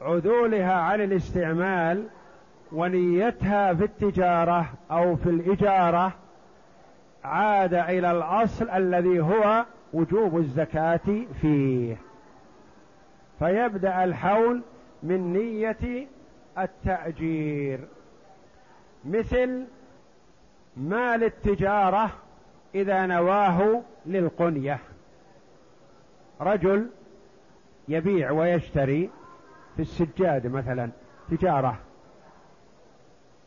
عدولها 0.04 0.72
عن 0.72 1.00
الاستعمال 1.00 2.06
ونيتها 2.72 3.74
في 3.74 3.84
التجارة 3.84 4.72
أو 4.90 5.16
في 5.16 5.30
الإجارة 5.30 6.12
عاد 7.24 7.74
إلى 7.74 8.10
الأصل 8.10 8.70
الذي 8.70 9.20
هو 9.20 9.64
وجوب 9.92 10.38
الزكاة 10.38 11.24
فيه. 11.40 11.96
فيبدأ 13.38 14.04
الحول 14.04 14.62
من 15.02 15.32
نية 15.32 16.06
التأجير. 16.58 17.80
مثل 19.04 19.64
مال 20.76 21.24
التجارة 21.24 22.10
إذا 22.74 23.06
نواه 23.06 23.82
للقنية. 24.06 24.78
رجل 26.40 26.90
يبيع 27.88 28.30
ويشتري 28.30 29.10
في 29.76 29.82
السجاد 29.82 30.46
مثلا 30.46 30.90
تجارة. 31.30 31.78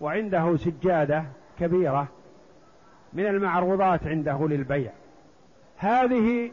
وعنده 0.02 0.58
سجادة 0.58 1.24
كبيرة 1.60 2.08
من 3.14 3.26
المعروضات 3.26 4.08
عنده 4.08 4.48
للبيع. 4.48 4.92
هذه 5.78 6.52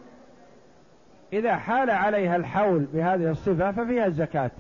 إذا 1.33 1.57
حال 1.57 1.91
عليها 1.91 2.37
الحول 2.37 2.87
بهذه 2.93 3.31
الصفة 3.31 3.73
ففيها 3.73 4.07
الزكاة. 4.07 4.51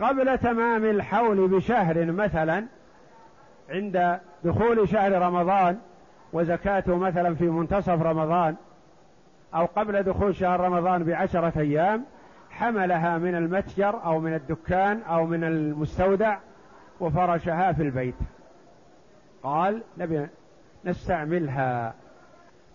قبل 0.00 0.38
تمام 0.38 0.84
الحول 0.84 1.48
بشهر 1.48 2.04
مثلا 2.04 2.66
عند 3.70 4.20
دخول 4.44 4.88
شهر 4.88 5.12
رمضان 5.12 5.78
وزكاته 6.32 6.96
مثلا 6.96 7.34
في 7.34 7.44
منتصف 7.44 8.02
رمضان 8.02 8.56
أو 9.54 9.66
قبل 9.66 10.02
دخول 10.02 10.34
شهر 10.34 10.60
رمضان 10.60 11.04
بعشرة 11.04 11.52
أيام 11.56 12.04
حملها 12.52 13.18
من 13.18 13.34
المتجر 13.34 14.04
أو 14.04 14.20
من 14.20 14.34
الدكان 14.34 15.02
أو 15.02 15.26
من 15.26 15.44
المستودع 15.44 16.38
وفرشها 17.00 17.72
في 17.72 17.82
البيت. 17.82 18.14
قال 19.42 19.82
نبي 19.98 20.26
نستعملها. 20.84 21.94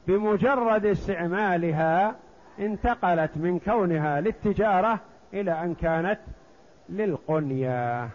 بمجرد 0.07 0.85
استعمالها 0.85 2.15
انتقلت 2.59 3.31
من 3.35 3.59
كونها 3.59 4.21
للتجارة 4.21 4.99
إلى 5.33 5.51
أن 5.63 5.73
كانت 5.73 6.19
للقنية. 6.89 8.09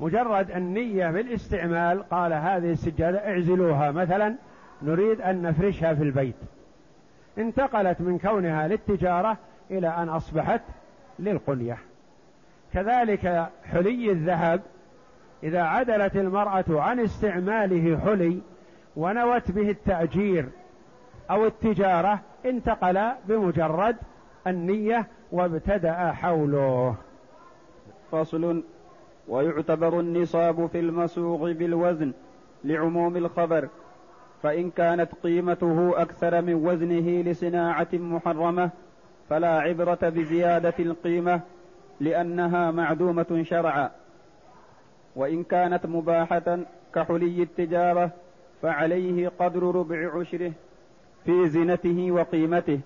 مجرد 0.00 0.50
النية 0.50 1.10
بالاستعمال 1.10 2.02
قال 2.02 2.32
هذه 2.32 2.70
السجادة 2.70 3.18
اعزلوها. 3.18 3.90
مثلا 3.90 4.34
نريد 4.82 5.20
أن 5.20 5.42
نفرشها 5.42 5.94
في 5.94 6.02
البيت. 6.02 6.36
انتقلت 7.38 8.00
من 8.00 8.18
كونها 8.18 8.68
للتجارة 8.68 9.36
إلى 9.72 9.88
أن 9.88 10.08
أصبحت 10.08 10.62
للقنية 11.18 11.78
كذلك 12.72 13.50
حلي 13.64 14.10
الذهب 14.10 14.60
إذا 15.42 15.62
عدلت 15.62 16.16
المرأة 16.16 16.64
عن 16.68 17.00
استعماله 17.00 17.98
حلي 17.98 18.38
ونوت 18.96 19.50
به 19.50 19.70
التأجير 19.70 20.48
أو 21.30 21.46
التجارة 21.46 22.20
انتقل 22.46 23.10
بمجرد 23.28 23.96
النية 24.46 25.06
وابتدأ 25.32 26.12
حوله. 26.12 26.94
فصل 28.12 28.62
ويعتبر 29.28 30.00
النصاب 30.00 30.66
في 30.66 30.80
المسوغ 30.80 31.52
بالوزن 31.52 32.12
لعموم 32.64 33.16
الخبر 33.16 33.68
فإن 34.42 34.70
كانت 34.70 35.08
قيمته 35.22 36.02
أكثر 36.02 36.42
من 36.42 36.54
وزنه 36.54 37.30
لصناعة 37.30 37.88
محرمة 37.92 38.70
فلا 39.28 39.60
عبرة 39.60 40.08
بزيادة 40.08 40.74
القيمة 40.78 41.40
لأنها 42.00 42.70
معدومة 42.70 43.42
شرعا. 43.42 43.90
وإن 45.16 45.44
كانت 45.44 45.86
مباحة 45.86 46.58
كحلي 46.94 47.42
التجارة 47.42 48.10
فعليه 48.62 49.28
قدر 49.38 49.62
ربع 49.62 50.20
عشره 50.20 50.52
في 51.24 51.48
زنته 51.48 52.12
وقيمته 52.12 52.80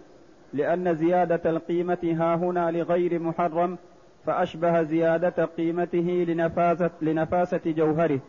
لأن 0.53 0.95
زيادة 0.95 1.51
القيمة 1.51 2.17
ها 2.19 2.35
هنا 2.35 2.71
لغير 2.71 3.19
محرم 3.19 3.79
فأشبه 4.27 4.83
زيادة 4.83 5.45
قيمته 5.45 6.25
لنفاسة, 6.29 6.91
لنفاسة 7.03 7.61
جوهره. 7.67 8.21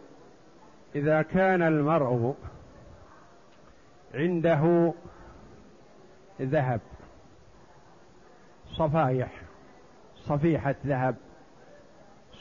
إذا 0.95 1.21
كان 1.21 1.61
المرء 1.61 2.35
عنده 4.13 4.93
ذهب 6.41 6.81
صفايح 8.77 9.31
صفيحة 10.15 10.75
ذهب 10.85 11.15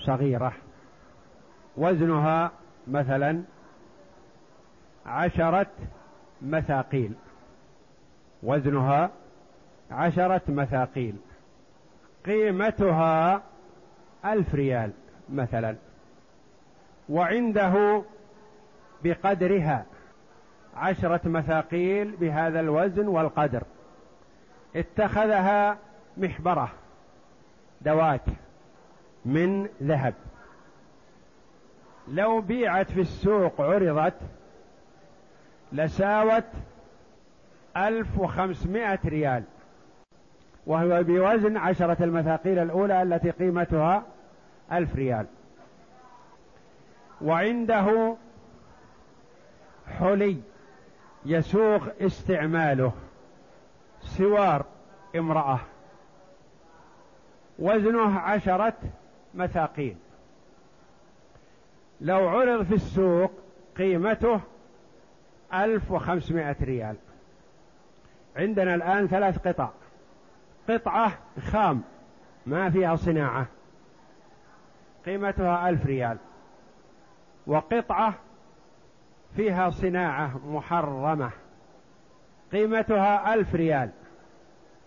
صغيرة 0.07 0.53
وزنها 1.77 2.53
مثلا 2.87 3.43
عشرة 5.07 5.71
مثاقيل 6.43 7.15
وزنها 8.43 9.11
عشرة 9.91 10.43
مثاقيل 10.49 11.17
قيمتها 12.27 13.43
ألف 14.25 14.55
ريال 14.55 14.93
مثلا 15.29 15.77
وعنده 17.09 18.03
بقدرها 19.05 19.87
عشرة 20.77 21.29
مثاقيل 21.29 22.17
بهذا 22.17 22.61
الوزن 22.61 23.07
والقدر 23.07 23.63
اتخذها 24.77 25.79
محبرة 26.17 26.73
دوات 27.81 28.25
من 29.25 29.69
ذهب. 29.83 30.15
لو 32.09 32.41
بيعت 32.41 32.91
في 32.91 33.01
السوق 33.01 33.61
عرضت 33.61 34.15
لساوت 35.73 36.45
ألف 37.77 38.19
وخمسمائة 38.19 38.99
ريال 39.05 39.45
وهو 40.67 41.03
بوزن 41.03 41.57
عشرة 41.57 42.05
المثاقيل 42.05 42.59
الأولى 42.59 43.03
التي 43.03 43.31
قيمتها 43.31 44.03
ألف 44.73 44.97
ريال. 44.97 45.27
وعنده 47.21 48.17
حلي 49.99 50.41
يسوغ 51.25 51.89
استعماله 52.01 52.93
سوار 54.01 54.65
امرأة. 55.17 55.61
وزنه 57.59 58.19
عشرة 58.19 58.77
مثاقيل 59.35 59.97
لو 62.01 62.29
عرض 62.29 62.63
في 62.63 62.75
السوق 62.75 63.33
قيمته 63.77 64.41
ألف 65.55 65.91
وخمسمائة 65.91 66.57
ريال. 66.63 66.97
عندنا 68.37 68.75
الآن 68.75 69.09
ثلاث 69.09 69.39
قطع. 69.39 69.71
قطعة 70.69 71.19
خام 71.41 71.83
ما 72.47 72.71
فيها 72.71 72.97
صناعة. 72.97 73.47
قيمتها 75.07 75.69
ألف 75.69 75.87
ريال. 75.87 76.19
وقطعة 77.47 78.15
فيها 79.37 79.71
صناعة 79.71 80.41
محرمة. 80.47 81.31
قيمتها 82.53 83.35
ألف 83.35 83.55
ريال. 83.55 83.91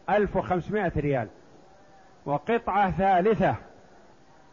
ألف 0.10 0.36
وخمسمائة 0.36 0.92
ريال. 0.98 1.28
وقطعة 2.26 2.92
ثالثة. 2.92 3.56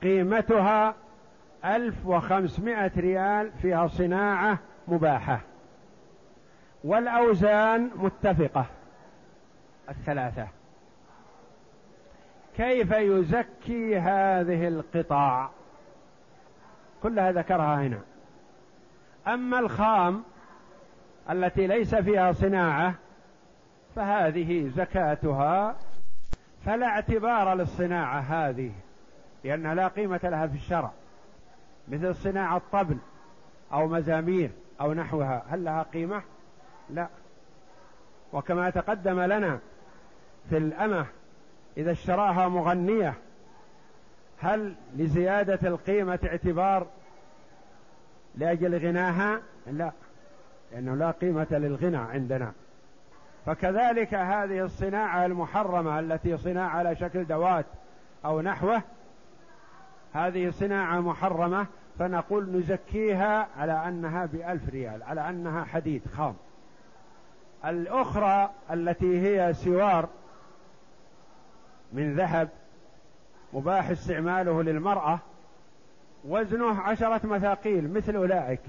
قيمتها 0.03 0.95
ألف 1.65 2.07
وخمسمائة 2.07 2.93
ريال 2.97 3.51
فيها 3.63 3.87
صناعة 3.87 4.59
مباحة. 4.89 5.41
والأوزان 6.85 7.91
متفقة 7.97 8.67
الثلاثة. 9.89 10.49
كيف 12.57 12.91
يزكي 12.91 13.99
هذه 13.99 14.69
القطع 14.69 15.49
كلها 17.03 17.33
ذكرها 17.33 17.83
هنا. 17.83 18.01
أما 19.27 19.59
الخام 19.59 20.23
التي 21.31 21.67
ليس 21.67 21.95
فيها 21.95 22.33
صناعة 22.33 22.95
فهذه 23.97 24.69
زكاتها 24.69 25.77
فلا 26.67 26.87
اعتبار 26.87 27.55
للصناعة 27.55 28.21
هذه 28.21 28.73
لأنها 29.45 29.75
لا 29.75 29.89
قيمة 29.89 30.21
لها 30.23 30.47
في 30.47 30.55
الشرع. 30.55 30.91
مثل 31.89 32.15
صناعة 32.15 32.63
طبل 32.73 32.99
أو 33.73 33.89
مزامير 33.89 34.51
أو 34.81 34.93
نحوها 34.93 35.45
هل 35.49 35.65
لها 35.65 35.83
قيمة؟ 35.83 36.23
لا. 36.91 37.09
وكما 38.33 38.71
تقدم 38.71 39.21
لنا 39.21 39.59
في 40.51 40.57
الأمة 40.57 41.07
إذا 41.77 41.93
اشتراها 41.93 42.49
مغنية 42.49 43.15
هل 44.39 44.75
لزيادة 44.97 45.69
القيمة 45.69 46.19
اعتبار 46.25 46.87
لأجل 48.35 48.79
غناها؟ 48.79 49.41
لا 49.67 49.93
لأنه 50.73 50.95
لا 50.95 51.11
قيمة 51.11 51.47
للغنى 51.51 51.97
عندنا. 51.97 52.53
فكذلك 53.47 54.15
هذه 54.15 54.65
الصناعة 54.65 55.27
المحرمة 55.27 56.01
التي 56.01 56.37
صناعة 56.37 56.69
على 56.69 56.97
شكل 56.97 57.25
دوات 57.25 57.67
أو 58.25 58.41
نحوه 58.41 58.83
هذه 60.13 60.51
صناعة 60.51 61.01
محرمة 61.01 61.67
فنقول 61.99 62.59
نزكيها 62.59 63.49
على 63.59 63.73
أنها 63.89 64.27
بألف 64.27 64.69
ريال 64.69 65.03
على 65.03 65.29
أنها 65.31 65.65
حديد 65.65 66.03
خام. 66.17 66.35
الأخرى 67.65 68.51
التي 68.71 69.21
هي 69.21 69.55
سوار 69.55 70.09
من 71.93 72.17
ذهب 72.17 72.49
مباح 73.53 73.91
استعماله 73.91 74.63
للمرأة 74.63 75.19
وزنه 76.25 76.81
عشرة 76.81 77.27
مثاقيل 77.27 77.93
مثل 77.93 78.17
أولئك 78.17 78.61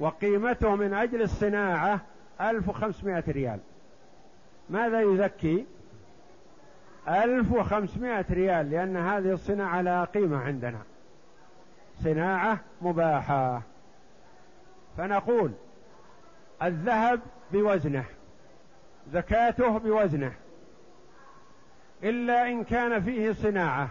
وقيمته 0.00 0.74
من 0.74 0.94
أجل 0.94 1.22
الصناعة 1.22 2.00
ألف 2.42 2.68
وخمسمائة 2.68 3.24
ريال. 3.28 3.60
ماذا 4.70 5.00
يزكي؟ 5.00 5.66
ألف 7.08 7.52
وخمسمائة 7.52 8.24
ريال 8.30 8.70
لأن 8.70 8.96
هذه 8.96 9.32
الصناعة 9.32 9.80
لها 9.80 10.04
قيمة 10.04 10.38
عندنا. 10.38 10.78
صناعة 12.04 12.60
مباحة. 12.82 13.62
فنقول 14.96 15.52
الذهب 16.62 17.20
بوزنه 17.52 18.04
زكاته 19.12 19.78
بوزنه. 19.78 20.32
إلا 22.02 22.48
إن 22.48 22.64
كان 22.64 23.02
فيه 23.02 23.32
صناعة. 23.32 23.88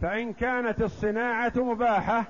فإن 0.00 0.32
كانت 0.32 0.82
الصناعة 0.82 1.52
مباحة 1.56 2.24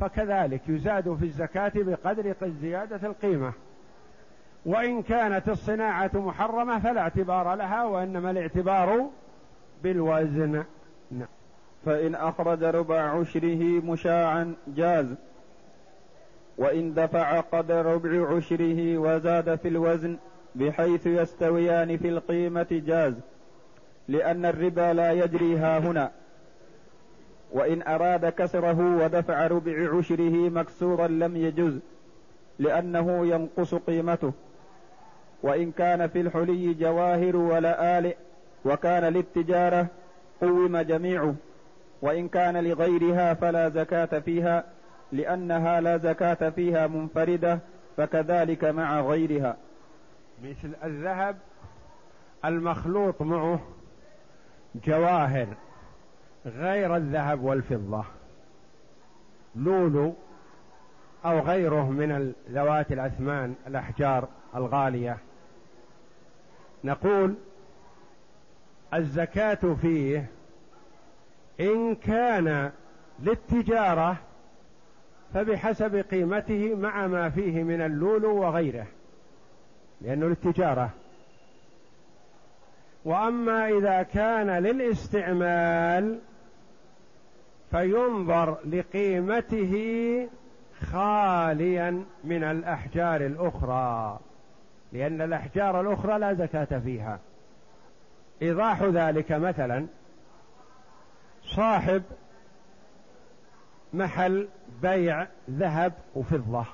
فكذلك 0.00 0.68
يزاد 0.68 1.14
في 1.14 1.24
الزكاة 1.24 1.72
بقدر 1.76 2.34
زيادة 2.60 3.08
القيمة. 3.08 3.52
وإن 4.66 5.02
كانت 5.02 5.48
الصناعة 5.48 6.10
محرمة 6.14 6.78
فلا 6.78 7.00
اعتبار 7.00 7.54
لها 7.54 7.84
وإنما 7.84 8.30
الاعتبار 8.30 9.06
بالوزن. 9.82 10.64
نعم. 11.10 11.28
فإن 11.86 12.14
أخرج 12.14 12.64
ربع 12.64 13.00
عشره 13.00 13.80
مشاعا 13.84 14.54
جاز 14.66 15.06
وإن 16.58 16.94
دفع 16.94 17.40
قدر 17.40 17.86
ربع 17.86 18.36
عشره 18.36 18.98
وزاد 18.98 19.54
في 19.54 19.68
الوزن 19.68 20.16
بحيث 20.54 21.06
يستويان 21.06 21.96
في 21.96 22.08
القيمة 22.08 22.66
جاز 22.70 23.14
لأن 24.08 24.44
الربا 24.44 24.92
لا 24.92 25.12
يجري 25.12 25.56
ها 25.56 25.78
هنا. 25.78 26.10
وإن 27.52 27.82
أراد 27.82 28.26
كسره 28.26 29.04
ودفع 29.04 29.46
ربع 29.46 29.98
عشره 29.98 30.50
مكسورا 30.50 31.06
لم 31.06 31.36
يجز 31.36 31.78
لأنه 32.58 33.26
ينقص 33.26 33.74
قيمته. 33.74 34.32
وإن 35.42 35.72
كان 35.72 36.08
في 36.08 36.20
الحلي 36.20 36.74
جواهر 36.74 37.36
ولآلئ 37.36 38.16
وكان 38.64 39.04
للتجارة 39.04 39.86
قوم 40.40 40.78
جميعه 40.78 41.34
وإن 42.02 42.28
كان 42.28 42.64
لغيرها 42.64 43.34
فلا 43.34 43.68
زكاة 43.68 44.20
فيها 44.20 44.64
لأنها 45.12 45.80
لا 45.80 45.96
زكاة 45.96 46.50
فيها 46.50 46.86
منفردة 46.86 47.58
فكذلك 47.96 48.64
مع 48.64 49.00
غيرها. 49.00 49.56
مثل 50.42 50.72
الذهب 50.84 51.36
المخلوط 52.44 53.22
معه 53.22 53.60
جواهر 54.84 55.46
غير 56.46 56.96
الذهب 56.96 57.42
والفضة 57.42 58.04
لولو 59.56 60.14
أو 61.24 61.38
غيره 61.38 61.90
من 61.90 62.32
ذوات 62.50 62.92
الأثمان 62.92 63.54
الأحجار 63.66 64.28
الغالية. 64.56 65.18
نقول 66.84 67.34
الزكاة 68.94 69.76
فيه 69.82 70.26
إن 71.60 71.94
كان 71.94 72.70
للتجارة 73.22 74.16
فبحسب 75.34 75.96
قيمته 75.96 76.74
مع 76.74 77.06
ما 77.06 77.30
فيه 77.30 77.62
من 77.62 77.80
اللولو 77.80 78.42
وغيره 78.42 78.86
لأنه 80.00 80.26
للتجارة. 80.26 80.90
وأما 83.04 83.68
إذا 83.68 84.02
كان 84.02 84.50
للاستعمال 84.50 86.18
فينظر 87.70 88.58
لقيمته 88.64 89.74
خاليا 90.92 92.04
من 92.24 92.44
الأحجار 92.44 93.26
الأخرى. 93.26 94.20
لأن 94.92 95.22
الأحجار 95.22 95.80
الأخرى 95.80 96.18
لا 96.18 96.34
زكاة 96.34 96.78
فيها. 96.78 97.20
إيضاح 98.42 98.82
ذلك 98.82 99.32
مثلا 99.32 99.86
صاحب 101.42 102.02
محل 103.92 104.48
بيع 104.82 105.26
ذهب 105.50 105.92
وفضة 106.14 106.66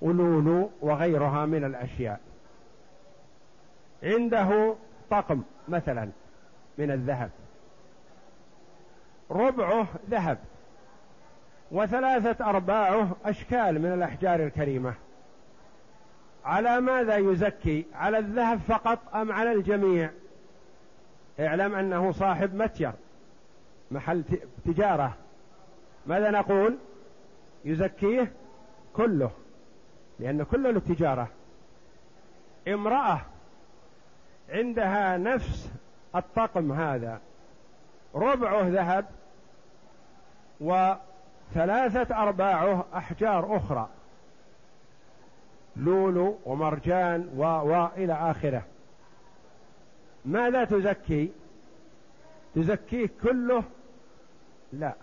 ولولو 0.00 0.70
وغيرها 0.80 1.46
من 1.46 1.64
الأشياء. 1.64 2.20
عنده 4.02 4.74
طقم 5.10 5.42
مثلا 5.68 6.08
من 6.78 6.90
الذهب. 6.90 7.30
ربعه 9.30 9.86
ذهب. 10.10 10.38
وثلاثة 11.72 12.50
أرباعه 12.50 13.16
أشكال 13.24 13.82
من 13.82 13.92
الأحجار 13.92 14.42
الكريمة. 14.42 14.94
على 16.44 16.80
ماذا 16.80 17.16
يزكي؟ 17.16 17.84
على 17.94 18.18
الذهب 18.18 18.58
فقط 18.58 19.14
أم 19.14 19.32
على 19.32 19.52
الجميع؟ 19.52 20.10
اعلم 21.40 21.74
أنه 21.74 22.12
صاحب 22.12 22.54
متجر 22.54 22.92
محل 23.90 24.24
تجارة. 24.64 25.16
ماذا 26.06 26.30
نقول؟ 26.30 26.78
يزكيه 27.64 28.32
كله 28.96 29.30
لأن 30.18 30.42
كله 30.42 30.70
للتجارة. 30.70 31.28
امرأة 32.68 33.20
عندها 34.48 35.16
نفس 35.16 35.70
الطقم 36.16 36.72
هذا 36.72 37.20
ربعه 38.14 38.68
ذهب 38.68 39.06
وثلاثة 40.60 42.22
أرباعه 42.22 42.84
أحجار 42.94 43.56
أخرى. 43.56 43.88
لولو 45.76 46.38
ومرجان 46.44 47.28
و 47.36 47.42
و 47.42 47.88
إلى 47.96 48.12
آخره. 48.12 48.62
ماذا 50.24 50.64
تزكي؟ 50.64 51.30
تزكيه 52.54 53.08
كله؟ 53.22 53.64
لا. 54.72 54.94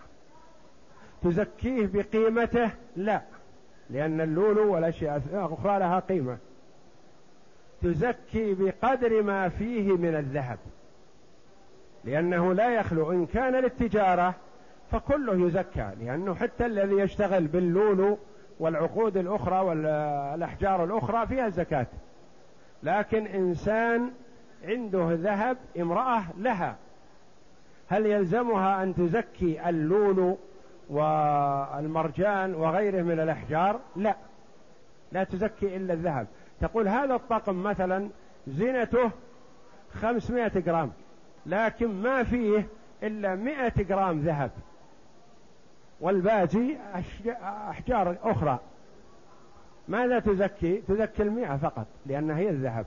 تزكيه 1.22 1.86
بقيمته؟ 1.86 2.70
لا. 2.96 3.22
لأن 3.90 4.20
اللولو 4.20 4.74
والأشياء 4.74 5.22
الأخرى 5.32 5.78
لها 5.78 5.98
قيمة. 5.98 6.38
تزكي 7.82 8.54
بقدر 8.54 9.22
ما 9.22 9.48
فيه 9.48 9.96
من 9.96 10.14
الذهب. 10.14 10.58
لأنه 12.04 12.52
لا 12.54 12.74
يخلو. 12.74 13.12
إن 13.12 13.26
كان 13.26 13.52
للتجارة 13.56 14.34
فكله 14.92 15.46
يزكى. 15.46 15.90
لأنه 16.00 16.34
حتى 16.34 16.66
الذي 16.66 16.94
يشتغل 16.94 17.46
باللولو 17.46 18.18
والعقود 18.60 19.16
الأخرى 19.16 19.60
والأحجار 19.60 20.84
الأخرى 20.84 21.26
فيها 21.26 21.46
الزكاة 21.46 21.86
لكن 22.82 23.26
إنسان 23.26 24.10
عنده 24.64 25.08
ذهب 25.12 25.56
امرأة 25.80 26.22
لها. 26.38 26.76
هل 27.88 28.06
يلزمها 28.06 28.82
أن 28.82 28.94
تزكي 28.94 29.68
اللولو 29.68 30.38
والمرجان 30.90 32.54
وغيره 32.54 33.02
من 33.02 33.20
الأحجار؟ 33.20 33.80
لا. 33.96 34.16
لا 35.12 35.24
تزكي 35.24 35.76
إلا 35.76 35.94
الذهب. 35.94 36.26
تقول 36.60 36.88
هذا 36.88 37.14
الطقم 37.14 37.62
مثلا 37.62 38.08
زينته 38.46 39.10
خمسمائة 39.92 40.60
جرام 40.60 40.92
لكن 41.46 42.02
ما 42.02 42.22
فيه 42.22 42.66
إلا 43.02 43.34
مئة 43.34 43.82
جرام 43.82 44.20
ذهب. 44.20 44.50
والباقي 46.00 46.76
أحجار 47.70 48.16
أخرى. 48.22 48.58
ماذا 49.88 50.18
تزكي؟ 50.18 50.76
تزكي 50.76 51.22
المئة 51.22 51.56
فقط 51.56 51.86
لأنها 52.06 52.36
هي 52.36 52.50
الذهب. 52.50 52.86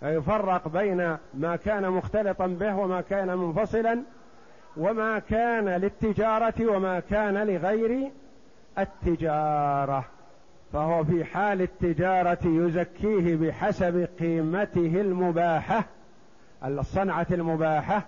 فيفرق 0.00 0.68
بين 0.68 1.16
ما 1.34 1.56
كان 1.56 1.90
مختلطا 1.90 2.46
به 2.46 2.76
وما 2.76 3.00
كان 3.00 3.38
منفصلا 3.38 4.02
وما 4.76 5.18
كان 5.18 5.68
للتجارة 5.68 6.54
وما 6.60 7.00
كان 7.00 7.46
لغير 7.46 8.10
التجارة. 8.78 10.04
فهو 10.72 11.04
في 11.04 11.24
حال 11.24 11.62
التجارة 11.62 12.38
يزكيه 12.44 13.36
بحسب 13.36 14.08
قيمته 14.18 15.00
المباحة 15.00 15.84
الصنعة 16.64 17.26
المباحة 17.30 18.06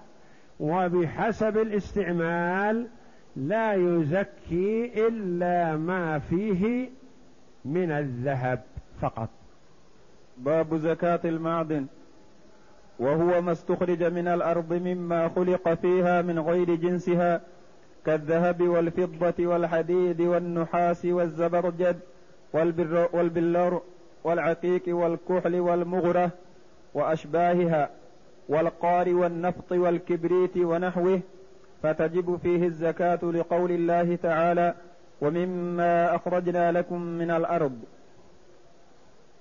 وبحسب 0.60 1.58
الاستعمال 1.58 2.88
لا 3.36 3.74
يزكي 3.74 4.92
إلا 5.08 5.76
ما 5.76 6.18
فيه 6.18 6.90
من 7.64 7.90
الذهب 7.90 8.62
فقط. 9.00 9.28
باب 10.38 10.76
زكاة 10.76 11.20
المعدن. 11.24 11.86
وهو 12.98 13.40
ما 13.40 13.52
استخرج 13.52 14.02
من 14.04 14.28
الأرض 14.28 14.72
مما 14.72 15.28
خلق 15.28 15.74
فيها 15.74 16.22
من 16.22 16.38
غير 16.38 16.74
جنسها 16.74 17.40
كالذهب 18.06 18.62
والفضة 18.62 19.46
والحديد 19.46 20.20
والنحاس 20.20 21.04
والزبرجد 21.04 21.98
والبلور 23.12 23.82
والعقيق 24.24 24.82
والكحل 24.88 25.60
والمغرة 25.60 26.30
وأشباهها 26.94 27.90
والقار 28.48 29.14
والنفط 29.14 29.72
والكبريت 29.72 30.56
ونحوه 30.56 31.20
فتجب 31.82 32.36
فيه 32.42 32.66
الزكاة 32.66 33.18
لقول 33.22 33.72
الله 33.72 34.16
تعالى 34.16 34.74
ومما 35.20 36.14
أخرجنا 36.16 36.72
لكم 36.72 37.02
من 37.02 37.30
الأرض. 37.30 37.78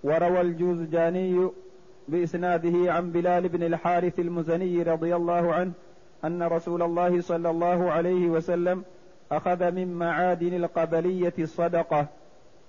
وروى 0.04 0.42
الجوزجاني 0.42 1.50
بإسناده 2.08 2.94
عن 2.94 3.12
بلال 3.12 3.50
بن 3.50 3.64
الحارث 3.64 4.20
المزني 4.20 4.84
رضي 4.84 5.16
الله 5.16 5.54
عنه 5.54 5.72
أن 6.26 6.44
رسول 6.44 6.82
الله 6.82 7.22
صلى 7.22 7.50
الله 7.50 7.92
عليه 7.92 8.30
وسلم 8.30 8.84
أخذ 9.32 9.72
من 9.72 9.94
معادن 9.94 10.54
القبلية 10.54 11.34
الصدقة 11.40 12.08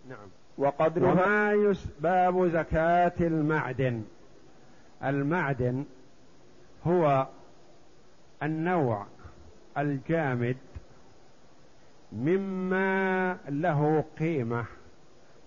نعم. 0.09 0.29
وقدرها 0.59 1.13
وما 1.13 1.53
يس 1.53 1.87
باب 2.01 2.47
زكاة 2.49 3.13
المعدن. 3.21 4.03
المعدن 5.05 5.85
هو 6.87 7.27
النوع 8.43 9.07
الجامد 9.79 10.57
مما 12.13 13.37
له 13.49 14.05
قيمة 14.19 14.65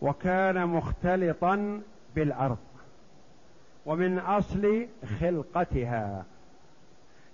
وكان 0.01 0.67
مختلطا 0.67 1.81
بالأرض 2.15 2.57
ومن 3.85 4.19
أصل 4.19 4.87
خلقتها. 5.19 6.25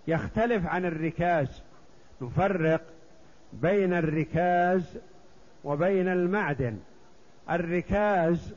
يختلف 0.08 0.66
عن 0.68 0.86
الركاز 0.86 1.62
نفرق 2.22 2.82
بين 3.54 3.94
الركاز 3.94 4.98
وبين 5.64 6.08
المعدن. 6.08 6.78
الركاز 7.50 8.54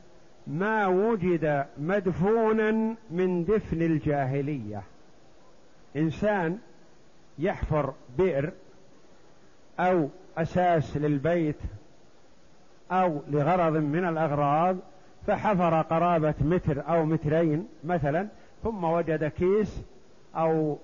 ما 0.47 0.87
وجد 0.87 1.65
مدفونا 1.77 2.95
من 3.11 3.45
دفن 3.45 3.81
الجاهلية. 3.81 4.83
إنسان 5.95 6.59
يحفر 7.39 7.93
بئر 8.17 8.51
أو 9.79 10.09
أساس 10.37 10.97
للبيت 10.97 11.59
أو 12.91 13.21
لغرض 13.27 13.73
من 13.73 14.07
الأغراض 14.07 14.77
فحفر 15.27 15.81
قرابة 15.81 16.33
متر 16.41 16.89
أو 16.89 17.05
مترين 17.05 17.67
مثلا 17.83 18.27
ثم 18.63 18.83
وجد 18.83 19.23
كيس 19.23 19.81
أو 20.35 20.77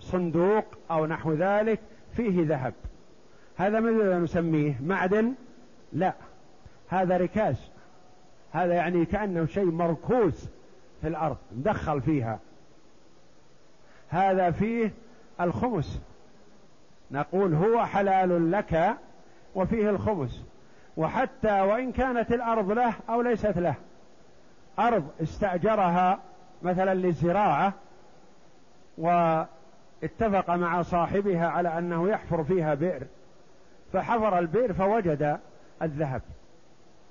صندوق 0.00 0.64
أو 0.90 1.06
نحو 1.06 1.32
ذلك 1.32 1.80
فيه 2.16 2.46
ذهب. 2.46 2.74
هذا 3.56 3.80
ماذا 3.80 4.18
نسميه 4.18 4.80
معدن؟ 4.82 5.34
لا 5.92 6.14
هذا 6.88 7.16
ركاز. 7.16 7.56
هذا 8.52 8.74
يعني 8.74 9.04
كأنه 9.04 9.46
شيء 9.46 9.64
مركوز 9.64 10.48
في 11.00 11.08
الأرض 11.08 11.36
مدخل 11.52 12.02
فيها. 12.02 12.38
هذا 14.08 14.50
فيه 14.50 14.92
الخمس 15.40 16.00
نقول 17.10 17.54
هو 17.54 17.86
حلال 17.86 18.52
لك 18.52 18.96
وفيه 19.54 19.90
الخمس 19.90 20.42
وحتى 20.96 21.60
وإن 21.60 21.92
كانت 21.92 22.32
الأرض 22.32 22.70
له 22.70 22.94
أو 23.08 23.22
ليست 23.22 23.58
له. 23.58 23.74
أرض 24.78 25.08
استأجرها 25.22 26.18
مثلا 26.62 26.94
للزراعة 26.94 27.72
واتفق 28.98 30.50
مع 30.50 30.82
صاحبها 30.82 31.46
على 31.46 31.78
أنه 31.78 32.08
يحفر 32.08 32.44
فيها 32.44 32.74
بئر. 32.74 33.02
فحفر 33.92 34.38
البئر 34.38 34.72
فوجد 34.72 35.38
الذهب. 35.82 36.22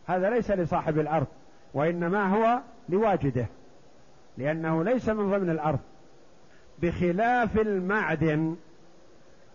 هذا 0.07 0.29
ليس 0.29 0.51
لصاحب 0.51 0.99
الأرض 0.99 1.27
وإنما 1.73 2.35
هو 2.35 2.59
لواجده 2.89 3.45
لأنه 4.37 4.83
ليس 4.83 5.09
من 5.09 5.31
ضمن 5.31 5.49
الأرض. 5.49 5.79
بخلاف 6.81 7.59
المعدن 7.59 8.55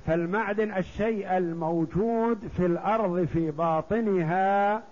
فالمعدن 0.06 0.72
الشيء 0.76 1.36
الموجود 1.36 2.48
في 2.56 2.66
الأرض 2.66 3.24
في 3.24 3.50
باطنها 3.50 4.82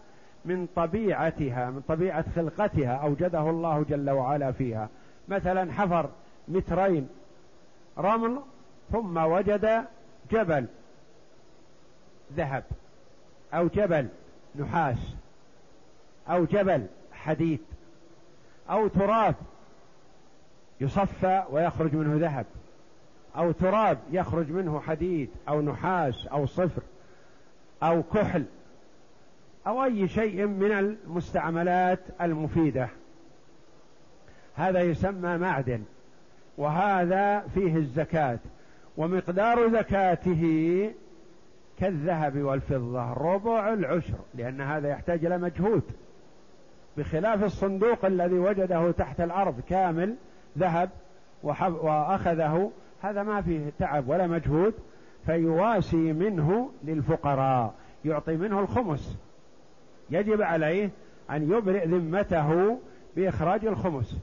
من 0.44 0.66
طبيعتها 0.76 1.70
من 1.70 1.80
طبيعة 1.88 2.24
خلقتها 2.36 2.94
أوجده 2.94 3.50
الله 3.50 3.84
جل 3.88 4.10
وعلا 4.10 4.52
فيها. 4.52 4.88
مثلا 5.28 5.72
حفر 5.72 6.10
مترين 6.48 7.08
رمل 7.98 8.40
ثم 8.92 9.16
وجد 9.16 9.84
جبل 10.32 10.66
ذهب 12.36 12.64
أو 13.54 13.66
جبل 13.66 14.08
نحاس 14.56 15.14
أو 16.30 16.44
جبل 16.44 16.86
حديد 17.12 17.60
أو 18.70 18.88
تراب 18.88 19.34
يصفى 20.80 21.44
ويخرج 21.50 21.94
منه 21.94 22.16
ذهب 22.20 22.46
أو 23.36 23.52
تراب 23.52 23.98
يخرج 24.12 24.50
منه 24.50 24.80
حديد 24.80 25.30
أو 25.48 25.60
نحاس 25.62 26.26
أو 26.26 26.46
صفر 26.46 26.82
أو 27.82 28.02
كحل 28.02 28.44
أو 29.66 29.84
أي 29.84 30.08
شيء 30.08 30.46
من 30.46 30.72
المستعملات 30.72 32.00
المفيدة. 32.20 32.88
هذا 34.54 34.80
يسمى 34.80 35.38
معدن 35.38 35.82
وهذا 36.58 37.40
فيه 37.54 37.76
الزكاة 37.76 38.38
ومقدار 38.96 39.68
زكاته 39.68 40.92
كالذهب 41.78 42.42
والفضة 42.42 43.12
ربع 43.12 43.72
العشر 43.72 44.18
لأن 44.34 44.60
هذا 44.60 44.88
يحتاج 44.88 45.24
إلى 45.24 45.38
مجهود 45.38 45.82
بخلاف 46.96 47.44
الصندوق 47.44 48.04
الذي 48.04 48.38
وجده 48.38 48.90
تحت 48.90 49.20
الأرض 49.20 49.60
كامل 49.68 50.14
ذهب 50.58 50.90
وأخذه 51.42 52.70
هذا 53.02 53.22
ما 53.22 53.42
فيه 53.42 53.72
تعب 53.78 54.08
ولا 54.08 54.26
مجهود 54.26 54.74
فيواسي 55.26 56.12
منه 56.12 56.70
للفقراء 56.84 57.74
يعطي 58.04 58.36
منه 58.36 58.60
الخمس. 58.60 59.18
يجب 60.10 60.42
عليه 60.42 60.90
أن 61.30 61.42
يبرئ 61.52 61.86
ذمته 61.86 62.78
بإخراج 63.16 63.66
الخمس. 63.66 64.16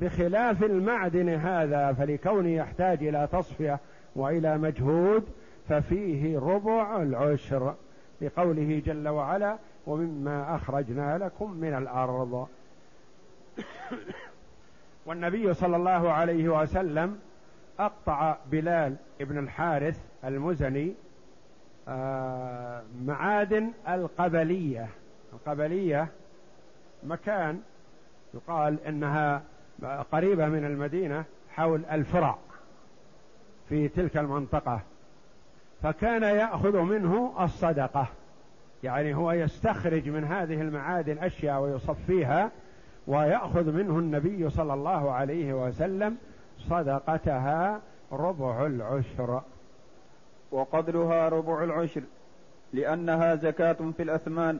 بخلاف 0.00 0.64
المعدن 0.64 1.28
هذا 1.28 1.92
فلكونه 1.92 2.48
يحتاج 2.48 3.06
إلى 3.06 3.28
تصفية 3.32 3.80
وإلى 4.16 4.58
مجهود 4.58 5.24
ففيه 5.68 6.38
ربع 6.38 7.02
العشر 7.02 7.74
لقوله 8.20 8.82
جل 8.86 9.08
وعلا 9.08 9.58
ومما 9.86 10.54
أخرجنا 10.54 11.18
لكم 11.18 11.50
من 11.50 11.74
الأرض. 11.74 12.48
والنبي 15.06 15.54
صلى 15.54 15.76
الله 15.76 16.12
عليه 16.12 16.48
وسلم 16.48 17.18
أقطع 17.78 18.36
بلال 18.50 18.96
ابن 19.20 19.38
الحارث 19.38 19.98
المزني 20.24 20.94
آه، 21.88 22.82
معادن 23.04 23.70
القبلية. 23.88 24.88
القبلية 25.32 26.08
مكان 27.02 27.60
يقال 28.34 28.80
إنها 28.86 29.42
قريبة 30.12 30.48
من 30.48 30.64
المدينة 30.64 31.24
حول 31.50 31.84
الفرع 31.84 32.38
في 33.68 33.88
تلك 33.88 34.16
المنطقة. 34.16 34.80
فكان 35.82 36.22
يأخذ 36.22 36.80
منه 36.80 37.44
الصدقة. 37.44 38.06
يعني 38.82 39.14
هو 39.14 39.32
يستخرج 39.32 40.08
من 40.08 40.24
هذه 40.24 40.60
المعادن 40.60 41.18
أشياء 41.18 41.60
ويصفيها 41.60 42.50
ويأخذ 43.06 43.72
منه 43.72 43.98
النبي 43.98 44.50
صلى 44.50 44.74
الله 44.74 45.10
عليه 45.10 45.66
وسلم 45.66 46.16
صدقتها 46.58 47.80
ربع 48.12 48.66
العشر. 48.66 49.40
وقدرها 50.52 51.28
ربع 51.28 51.64
العشر 51.64 52.02
لأنها 52.72 53.34
زكاة 53.34 53.76
في 53.96 54.02
الأثمان 54.02 54.58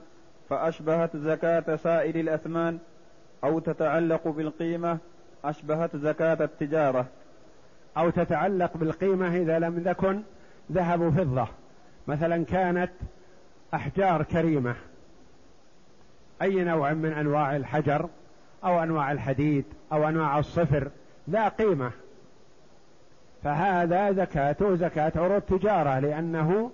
فأشبهت 0.49 1.17
زكاة 1.17 1.77
سائر 1.77 2.15
الأثمان 2.15 2.79
أو 3.45 3.59
تتعلق 3.59 4.29
بالقيمة 4.29 4.99
أشبهت 5.45 5.97
زكاة 5.97 6.45
التجارة. 6.45 7.07
أو 7.97 8.11
تتعلق 8.11 8.77
بالقيمة 8.77 9.37
إذا 9.37 9.59
لم 9.59 9.83
يكن 9.87 10.23
ذهب 10.73 11.01
وفضة 11.01 11.49
مثلا 12.07 12.45
كانت 12.45 12.91
أحجار 13.75 14.23
كريمة 14.23 14.75
أي 16.43 16.65
نوع 16.65 16.93
من 16.93 17.13
أنواع 17.13 17.57
الحجر؟ 17.57 18.09
أو 18.65 18.83
أنواع 18.83 19.13
الحديد 19.13 19.65
أو 19.93 20.09
أنواع 20.09 20.39
الصفر 20.39 20.91
لا 21.29 21.49
قيمة. 21.49 21.91
فهذا 23.43 24.13
زكاته 24.13 24.75
زكاة 24.75 25.13
عروض 25.17 25.41
تجارة 25.41 25.99
لأنه 25.99 26.71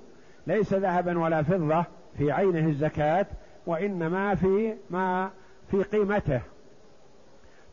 ليس 0.46 0.74
ذهبا 0.74 1.18
ولا 1.18 1.42
فضة 1.42 1.84
في 2.18 2.32
عينه 2.32 2.68
الزكاة 2.68 3.26
وإنما 3.66 4.34
في 4.34 4.74
ما 4.90 5.30
في 5.70 5.82
قيمته. 5.82 6.40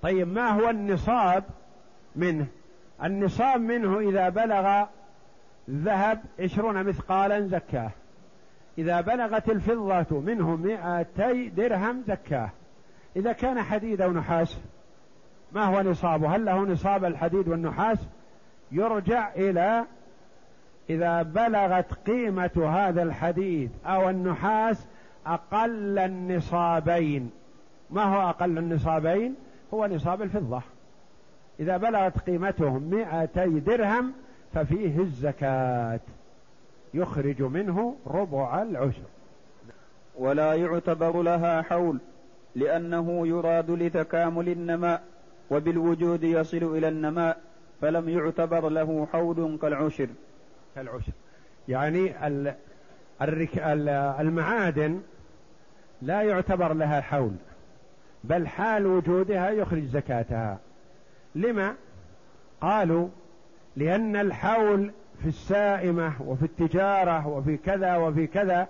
طيب 0.01 0.27
ما 0.27 0.49
هو 0.49 0.69
النصاب 0.69 1.43
منه؟ 2.15 2.47
النصاب 3.03 3.61
منه 3.61 3.99
إذا 3.99 4.29
بلغ 4.29 4.85
الذهب 5.69 6.21
عشرون 6.39 6.83
مثقالا 6.83 7.47
زكاة. 7.47 7.91
إذا 8.77 9.01
بلغت 9.01 9.49
الفضة 9.49 10.19
منه 10.19 10.55
مئتي 10.55 11.49
درهم 11.49 12.03
زكاة. 12.07 12.49
إذا 13.15 13.31
كان 13.31 13.61
حديد 13.61 14.01
أو 14.01 14.11
نحاس 14.11 14.57
ما 15.51 15.65
هو 15.65 15.81
نصابه؟ 15.81 16.35
هل 16.35 16.45
له 16.45 16.59
نصاب 16.59 17.05
الحديد 17.05 17.47
والنحاس؟ 17.47 17.97
يرجع 18.71 19.33
إلى 19.33 19.85
إذا 20.89 21.21
بلغت 21.21 21.93
قيمة 21.93 22.69
هذا 22.69 23.03
الحديد 23.03 23.71
أو 23.85 24.09
النحاس 24.09 24.87
أقل 25.25 25.99
النصابين. 25.99 27.31
ما 27.89 28.03
هو 28.03 28.29
أقل 28.29 28.57
النصابين؟ 28.57 29.35
هو 29.73 29.85
نصاب 29.85 30.21
الفضة. 30.21 30.61
إذا 31.59 31.77
بلغت 31.77 32.17
قيمتهم 32.17 32.83
مائتي 32.83 33.59
درهم 33.59 34.13
ففيه 34.53 34.99
الزكاة. 34.99 35.99
يخرج 36.93 37.41
منه 37.41 37.95
ربع 38.07 38.61
العشر. 38.61 39.07
ولا 40.17 40.53
يعتبر 40.53 41.21
لها 41.21 41.61
حول. 41.61 41.99
لأنه 42.57 43.27
يراد 43.27 43.71
لتكامل 43.71 44.49
النماء 44.49 45.03
وبالوجود 45.49 46.23
يصل 46.23 46.77
إلى 46.77 46.87
النماء 46.87 47.37
فلم 47.81 48.09
يعتبر 48.09 48.69
له 48.69 49.07
حول 49.13 49.57
كالعشر. 49.61 50.07
كالعشر. 50.75 51.11
يعني 51.67 52.27
الرك... 53.21 53.57
المعادن 54.19 55.01
لا 56.01 56.21
يعتبر 56.21 56.73
لها 56.73 57.01
حول 57.01 57.31
بل 58.23 58.47
حال 58.47 58.85
وجودها 58.85 59.49
يخرج 59.49 59.83
زكاتها. 59.83 60.59
لما؟ 61.35 61.75
قالوا 62.61 63.07
لأن 63.75 64.15
الحول 64.15 64.91
في 65.21 65.27
السائمة 65.27 66.13
وفي 66.21 66.43
التجارة 66.43 67.27
وفي 67.27 67.57
كذا 67.57 67.95
وفي 67.95 68.27
كذا 68.27 68.67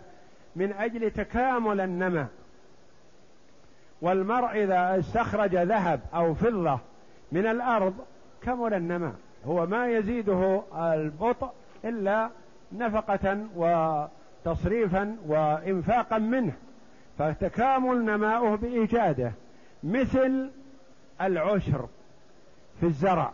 من 0.56 0.74
أجل 0.74 1.12
تكامل 1.12 1.80
النماء. 1.82 2.28
والمرء 4.02 4.64
إذا 4.64 5.00
استخرج 5.00 5.56
ذهب 5.56 6.00
أو 6.14 6.34
فضة 6.34 6.80
من 7.32 7.46
الأرض 7.48 7.94
كمل 8.42 8.74
النماء 8.74 9.14
هو 9.46 9.66
ما 9.66 9.88
يزيده 9.88 10.62
البطء 10.76 11.50
إلا 11.86 12.30
نفقة 12.72 13.38
وتصريفا 13.56 15.18
وإنفاقا 15.28 16.18
منه. 16.18 16.54
فتكامل 17.18 18.06
نماؤه 18.06 18.56
بإيجاده 18.56 19.32
مثل 19.84 20.50
العشر 21.22 21.88
في 22.80 22.86
الزرع. 22.86 23.32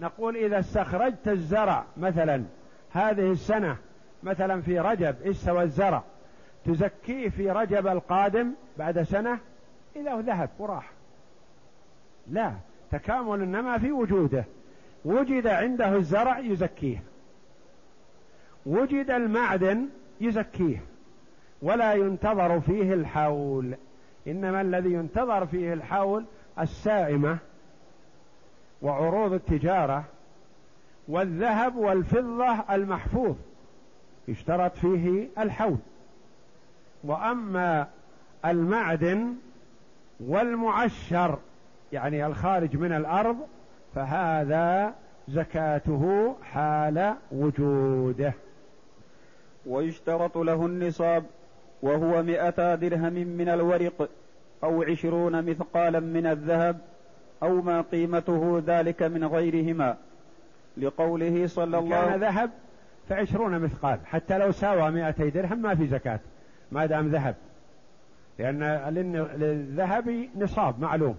نقول 0.00 0.36
إذا 0.36 0.58
استخرجت 0.58 1.28
الزرع 1.28 1.84
مثلا 1.96 2.44
هذه 2.92 3.32
السنة 3.32 3.76
مثلا 4.22 4.62
في 4.62 4.78
رجب 4.80 5.16
استوى 5.22 5.62
الزرع. 5.62 6.02
تزكيه 6.66 7.28
في 7.28 7.50
رجب 7.50 7.86
القادم 7.86 8.52
بعد 8.78 9.02
سنة 9.02 9.38
إذا 9.96 10.20
ذهب 10.20 10.50
وراح. 10.58 10.90
لا 12.30 12.52
تكامل 12.90 13.42
النمى 13.42 13.78
في 13.78 13.92
وجوده. 13.92 14.44
وجد 15.04 15.46
عنده 15.46 15.96
الزرع 15.96 16.38
يزكيه. 16.38 17.02
وجد 18.66 19.10
المعدن 19.10 19.88
يزكيه. 20.20 20.82
ولا 21.62 21.92
ينتظر 21.92 22.60
فيه 22.60 22.94
الحول. 22.94 23.74
إنما 24.26 24.60
الذي 24.60 24.92
ينتظر 24.92 25.46
فيه 25.46 25.72
الحول 25.72 26.24
السائمة 26.58 27.38
وعروض 28.82 29.32
التجارة 29.32 30.04
والذهب 31.08 31.76
والفضة 31.76 32.64
المحفوظ. 32.70 33.36
يشترط 34.28 34.76
فيه 34.76 35.28
الحول. 35.38 35.78
وأما 37.04 37.88
المعدن 38.44 39.34
والمعشر 40.26 41.38
يعني 41.92 42.26
الخارج 42.26 42.76
من 42.76 42.92
الأرض 42.92 43.36
فهذا 43.94 44.94
زكاته 45.28 46.34
حال 46.42 47.14
وجوده. 47.32 48.32
ويشترط 49.66 50.38
له 50.38 50.66
النصاب 50.66 51.24
وهو 51.82 52.22
مئتا 52.22 52.74
درهم 52.74 53.12
من 53.12 53.48
الورق 53.48 54.08
أو 54.64 54.82
عشرون 54.82 55.44
مثقالا 55.44 56.00
من 56.00 56.26
الذهب 56.26 56.78
أو 57.42 57.62
ما 57.62 57.80
قيمته 57.80 58.62
ذلك 58.66 59.02
من 59.02 59.24
غيرهما. 59.24 59.96
لقوله 60.76 61.46
صلى 61.46 61.78
الله 61.78 61.96
عليه 61.96 62.06
وسلم 62.06 62.20
كان 62.20 62.20
ذهب 62.20 62.50
فعشرون 63.08 63.58
مثقال 63.58 63.98
حتى 64.06 64.38
لو 64.38 64.52
ساوى 64.52 64.90
مئتي 64.90 65.30
درهم 65.30 65.62
ما 65.62 65.74
في 65.74 65.86
زكاة 65.86 66.20
ما 66.72 66.86
دام 66.86 67.08
ذهب. 67.08 67.34
لأن 68.38 68.62
للذهب 69.36 70.28
نصاب 70.36 70.80
معلوم. 70.80 71.16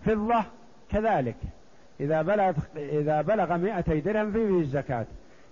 فضة 0.00 0.44
كذلك. 0.90 1.36
إذا 2.00 2.22
بلغ 2.22 2.52
إذا 2.76 3.20
بلغ 3.22 3.56
مئتي 3.56 4.00
درهم 4.00 4.32
فيه 4.32 4.60
الزكاة. 4.60 5.06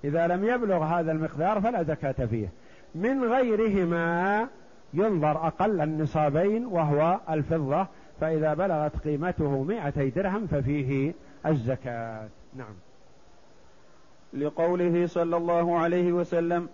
إذا 0.05 0.27
لم 0.27 0.45
يبلغ 0.45 0.85
هذا 0.85 1.13
المقدار 1.13 1.61
فلا 1.61 1.83
زكاة 1.83 2.27
فيه. 2.27 2.49
من 2.95 3.25
غيرهما 3.25 4.49
ينظر 4.95 5.47
أقل 5.47 5.81
النصابين 5.81 6.67
وهو 6.67 7.21
الفضة 7.31 7.87
فإذا 8.21 8.55
بلغت 8.55 8.97
قيمته 8.97 9.63
مئتي 9.63 10.11
درهم 10.11 10.47
ففيه 10.47 11.15
الزكاة. 11.47 12.29
نعم. 12.57 12.75
لقوله 14.33 15.07
صلى 15.07 15.37
الله 15.37 15.79
عليه 15.79 16.13
وسلم 16.13 16.69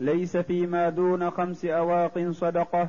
ليس 0.00 0.36
فيما 0.36 0.88
دون 0.88 1.30
خمس 1.30 1.64
أواق 1.64 2.30
صدقة. 2.30 2.88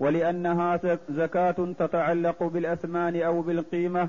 ولأنها 0.00 0.80
زكاة 1.10 1.74
تتعلق 1.78 2.42
بالأثمان 2.42 3.22
أو 3.22 3.40
بالقيمة 3.42 4.08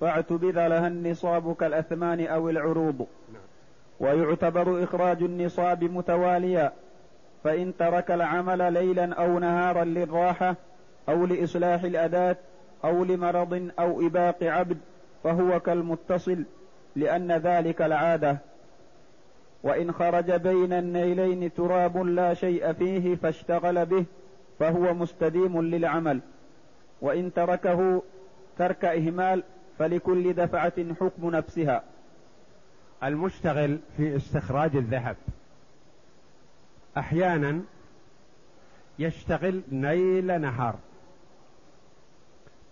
فاعتبر 0.00 0.52
لها 0.52 0.86
النصاب 0.86 1.56
كالأثمان 1.56 2.26
أو 2.26 2.50
العروض 2.50 3.06
نعم. 3.32 3.42
ويعتبر 4.00 4.84
إخراج 4.84 5.22
النصاب 5.22 5.84
متواليا 5.84 6.72
فإن 7.44 7.76
ترك 7.78 8.10
العمل 8.10 8.72
ليلا 8.72 9.14
أو 9.14 9.38
نهارا 9.38 9.84
للراحة 9.84 10.56
أو 11.08 11.26
لإصلاح 11.26 11.82
الأداة 11.82 12.36
أو 12.84 13.04
لمرض 13.04 13.70
أو 13.78 14.06
إباق 14.06 14.36
عبد 14.42 14.78
فهو 15.24 15.60
كالمتصل 15.60 16.44
لأن 16.96 17.32
ذلك 17.32 17.82
العادة 17.82 18.38
وإن 19.62 19.92
خرج 19.92 20.32
بين 20.32 20.72
النيلين 20.72 21.54
تراب 21.54 21.96
لا 21.96 22.34
شيء 22.34 22.72
فيه 22.72 23.16
فاشتغل 23.16 23.86
به 23.86 24.04
فهو 24.58 24.94
مستديم 24.94 25.62
للعمل. 25.62 26.20
وإن 27.00 27.32
تركه 27.32 28.02
ترك 28.58 28.84
إهمال 28.84 29.42
فلكل 29.78 30.32
دفعة 30.32 30.94
حكم 31.00 31.30
نفسها. 31.30 31.82
المشتغل 33.04 33.78
في 33.96 34.16
استخراج 34.16 34.76
الذهب. 34.76 35.16
أحيانا 36.98 37.62
يشتغل 38.98 39.62
نيل 39.72 40.40
نهار. 40.40 40.74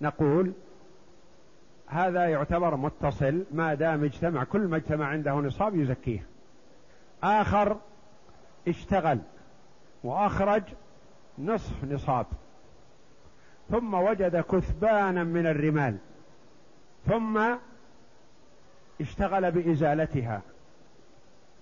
نقول 0.00 0.52
هذا 1.86 2.26
يعتبر 2.28 2.76
متصل 2.76 3.44
ما 3.52 3.74
دام 3.74 4.04
اجتمع 4.04 4.44
كل 4.44 4.60
ما 4.60 4.76
اجتمع 4.76 5.06
عنده 5.06 5.32
نصاب 5.34 5.76
يزكيه. 5.76 6.26
آخر 7.22 7.76
اشتغل. 8.68 9.18
وأخرج 10.04 10.62
نصف 11.38 11.84
نصاب. 11.84 12.26
ثم 13.70 13.94
وجد 13.94 14.40
كثبانا 14.40 15.24
من 15.24 15.46
الرمال. 15.46 15.96
ثم 17.06 17.54
اشتغل 19.00 19.50
بإزالتها. 19.50 20.42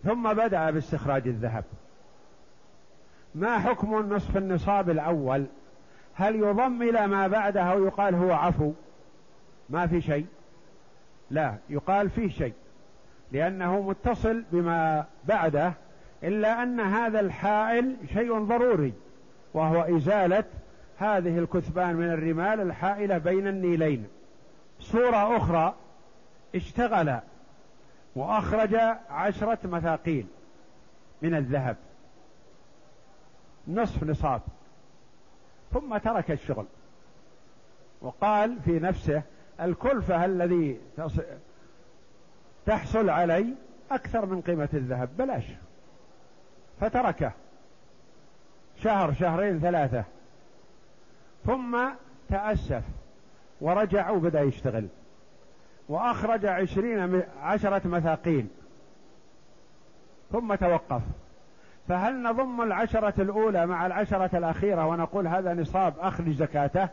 ثم 0.05 0.33
بدأ 0.33 0.70
باستخراج 0.70 1.29
الذهب. 1.29 1.64
ما 3.35 3.59
حكم 3.59 3.99
النصف 3.99 4.37
النصاب 4.37 4.91
الأول؟ 4.91 5.47
هل 6.14 6.37
يضم 6.37 6.83
إلى 6.83 7.07
ما 7.07 7.27
بعده 7.27 7.62
أو 7.62 7.85
يقال 7.85 8.14
هو 8.14 8.33
عفو؟ 8.33 8.73
ما 9.70 9.87
في 9.87 10.01
شيء. 10.01 10.27
لا 11.31 11.57
يقال 11.68 12.11
فيه 12.11 12.29
شيء. 12.29 12.55
لأنه 13.33 13.81
متصل 13.81 14.45
بما 14.53 15.05
بعده 15.25 15.73
إلا 16.23 16.62
أن 16.62 16.81
هذا 16.81 17.20
الحائل 17.20 17.97
شيء 18.12 18.39
ضروري. 18.39 18.93
وهو 19.55 19.96
إزالة 19.96 20.44
هذه 20.98 21.38
الكثبان 21.38 21.96
من 21.96 22.11
الرمال 22.11 22.61
الحائلة 22.61 23.18
بين 23.18 23.46
النيلين. 23.48 24.09
صورة 24.80 25.36
أخرى 25.36 25.74
اشتغل 26.55 27.18
وأخرج 28.16 28.74
عشرة 29.11 29.59
مثاقيل 29.64 30.26
من 31.22 31.34
الذهب. 31.34 31.76
نصف 33.68 34.05
نصاب. 34.05 34.40
ثم 35.72 35.96
ترك 35.96 36.30
الشغل. 36.30 36.66
وقال 38.00 38.59
في 38.64 38.78
نفسه 38.78 39.22
الكلفة 39.61 40.24
الذي 40.24 40.80
تحصل 42.66 43.11
علي 43.11 43.55
أكثر 43.90 44.26
من 44.26 44.40
قيمة 44.40 44.68
الذهب. 44.74 45.09
بلاش. 45.16 45.44
فتركه. 46.80 47.32
شهر 48.83 49.12
شهرين 49.12 49.61
ثلاثة. 49.61 50.05
ثم 51.47 51.78
تأسف 52.28 52.83
ورجع 53.61 54.11
وبدأ 54.11 54.41
يشتغل. 54.41 54.87
وأخرج 55.89 56.47
عشرين 56.47 57.22
عشرة 57.43 57.89
مثاقيل. 57.89 58.47
ثم 60.33 60.55
توقف. 60.55 61.03
فهل 61.89 62.22
نضم 62.22 62.62
العشرة 62.62 63.22
الأولى 63.22 63.66
مع 63.66 63.87
العشرة 63.87 64.39
الأخيرة 64.39 64.87
ونقول 64.87 65.26
هذا 65.26 65.55
نصاب 65.55 65.95
أخرج 65.99 66.30
زكاته 66.30 66.89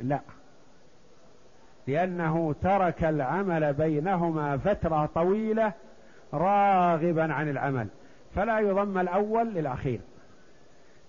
لا. 0.00 0.20
لأنه 1.86 2.54
ترك 2.62 3.04
العمل 3.04 3.72
بينهما 3.72 4.56
فترة 4.56 5.06
طويلة 5.14 5.72
راغبا 6.32 7.32
عن 7.32 7.48
العمل. 7.48 7.88
فلا 8.34 8.58
يضم 8.58 8.98
الأول 8.98 9.54
للأخير. 9.54 10.00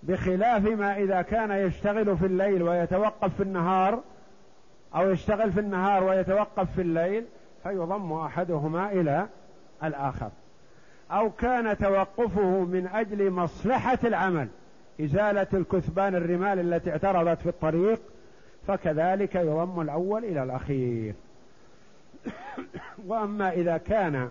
بخلاف 0.02 0.62
ما 0.62 0.96
إذا 0.96 1.22
كان 1.22 1.50
يشتغل 1.50 2.16
في 2.16 2.26
الليل 2.26 2.62
ويتوقف 2.62 3.34
في 3.36 3.42
النهار 3.42 4.02
أو 4.94 5.10
يشتغل 5.10 5.52
في 5.52 5.60
النهار 5.60 6.04
ويتوقف 6.04 6.74
في 6.74 6.82
الليل 6.82 7.24
فيضم 7.62 8.12
أحدهما 8.12 8.92
إلى 8.92 9.26
الآخر. 9.84 10.30
أو 11.10 11.30
كان 11.30 11.78
توقفه 11.78 12.64
من 12.64 12.86
أجل 12.86 13.30
مصلحة 13.30 13.98
العمل 14.04 14.48
إزالة 15.00 15.46
الكثبان 15.54 16.14
الرمال 16.14 16.74
التي 16.74 16.90
اعترضت 16.90 17.40
في 17.40 17.48
الطريق 17.48 18.00
فكذلك 18.66 19.34
يضم 19.34 19.80
الأول 19.80 20.24
إلى 20.24 20.42
الأخير. 20.42 21.14
وأما 23.06 23.50
إذا 23.52 23.76
كان 23.76 24.30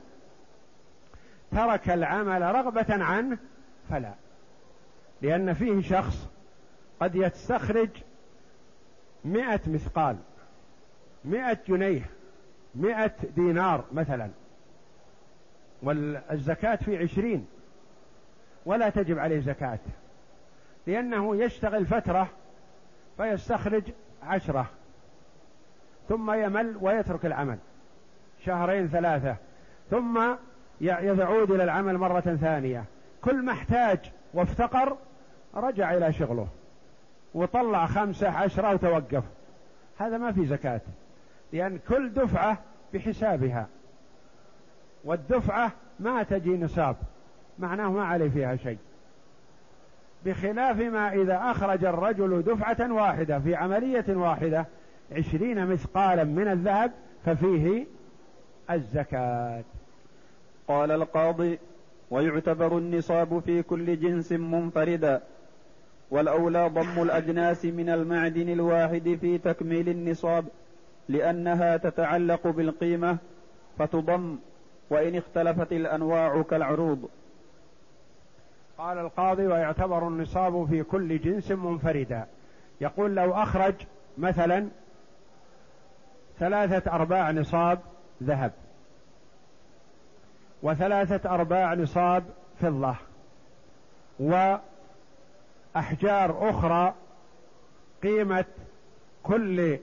ترك 1.52 1.90
العمل 1.90 2.42
رغبة 2.42 3.04
عنه 3.04 3.38
فلا. 3.90 4.14
لأن 5.22 5.54
فيه 5.54 5.82
شخص 5.82 6.28
قد 7.00 7.16
يستخرج 7.16 7.90
مئة 9.26 9.60
مثقال 9.68 10.18
مئة 11.26 11.58
جنيه 11.68 12.10
مئة 12.76 13.14
دينار 13.36 13.86
مثلا. 13.92 14.30
والزكاة 15.84 16.76
في 16.76 16.98
عشرين 16.98 17.48
ولا 18.66 18.90
تجب 18.90 19.20
عليه 19.20 19.40
زكاة 19.40 19.80
لأنه 20.88 21.36
يشتغل 21.36 21.86
فترة 21.86 22.30
فيستخرج 23.18 23.84
عشرة 24.24 24.70
ثم 26.10 26.32
يمل 26.32 26.78
ويترك 26.82 27.26
العمل 27.26 27.58
شهرين 28.46 28.88
ثلاثة 28.88 29.36
ثم 29.92 30.36
يعود 30.82 31.52
إلى 31.52 31.64
العمل 31.64 31.98
مرة 31.98 32.20
ثانية. 32.20 32.84
كل 33.22 33.46
ما 33.46 33.52
احتاج 33.52 34.00
وافتقر 34.34 34.98
رجع 35.58 35.94
إلى 35.94 36.14
شغله 36.14 36.48
وطلع 37.34 37.86
خمسة 37.86 38.30
عشرة 38.30 38.74
وتوقف. 38.74 39.24
هذا 39.98 40.18
ما 40.18 40.32
في 40.32 40.46
زكاة 40.46 40.82
لأن 41.54 41.80
كل 41.90 42.14
دفعة 42.14 42.58
بحسابها. 42.94 43.68
والدفعة 45.04 45.72
ما 46.00 46.24
تجي 46.24 46.58
نصاب 46.58 46.96
معناه 47.60 47.92
ما 47.92 48.06
عليه 48.06 48.30
فيها 48.30 48.56
شيء. 48.56 48.78
بخلاف 50.26 50.78
ما 50.78 51.14
إذا 51.14 51.52
أخرج 51.52 51.86
الرجل 51.86 52.44
دفعة 52.44 52.94
واحدة 52.94 53.40
في 53.40 53.56
عملية 53.56 54.06
واحدة 54.10 54.66
عشرين 55.12 55.68
مثقالا 55.68 56.24
من 56.24 56.48
الذهب 56.48 56.92
ففيه 57.26 57.86
الزكاة. 58.72 59.64
قال 60.68 60.92
القاضي 60.92 61.60
ويعتبر 62.12 62.78
النصاب 62.78 63.40
في 63.40 63.64
كل 63.64 64.00
جنس 64.00 64.32
منفردا. 64.32 65.22
والأولى 66.12 66.70
ضم 66.70 67.02
الأجناس 67.04 67.66
من 67.66 67.90
المعدن 67.90 68.50
الواحد 68.50 69.18
في 69.22 69.38
تكميل 69.38 69.90
النصاب 69.90 70.46
لأنها 71.10 71.78
تتعلق 71.78 72.48
بالقيمة 72.48 73.18
فتضم 73.80 74.38
وإن 74.90 75.16
اختلفت 75.16 75.72
الأنواع 75.72 76.42
كالعروض. 76.42 77.10
قال 78.78 78.98
القاضي 78.98 79.48
ويعتبر 79.48 80.08
النصاب 80.08 80.66
في 80.66 80.84
كل 80.84 81.20
جنس 81.20 81.52
منفردا. 81.52 82.26
يقول 82.82 83.16
لو 83.16 83.34
أخرج 83.34 83.76
مثلا 84.18 84.68
ثلاثة 86.40 86.92
أرباع 86.92 87.32
نصاب 87.32 87.80
ذهب 88.24 88.52
وثلاثة 90.64 91.30
أرباع 91.30 91.74
نصاب 91.74 92.24
فضة 92.62 92.96
وأحجار 95.78 96.50
أخرى 96.50 96.94
قيمة 98.04 98.46
كل 99.24 99.78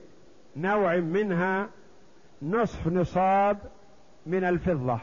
نوع 0.55 0.95
منها 0.95 1.67
نصف 2.41 2.87
نصاب 2.87 3.57
من 4.25 4.43
الفضة. 4.43 4.99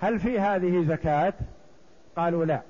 هل 0.00 0.18
في 0.18 0.40
هذه 0.40 0.84
زكاة؟ 0.84 1.32
قالوا 2.16 2.44
لا. 2.44 2.60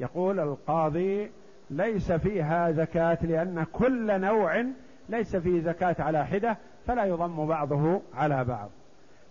يقول 0.00 0.40
القاضي 0.40 1.30
ليس 1.70 2.12
فيها 2.12 2.70
زكاة 2.70 3.18
لأن 3.22 3.66
كل 3.72 4.20
نوع 4.20 4.64
ليس 5.08 5.36
فيه 5.36 5.60
زكاة 5.60 5.96
على 5.98 6.26
حدة 6.26 6.56
فلا 6.86 7.04
يضم 7.04 7.46
بعضه 7.46 8.02
على 8.14 8.44
بعض. 8.44 8.70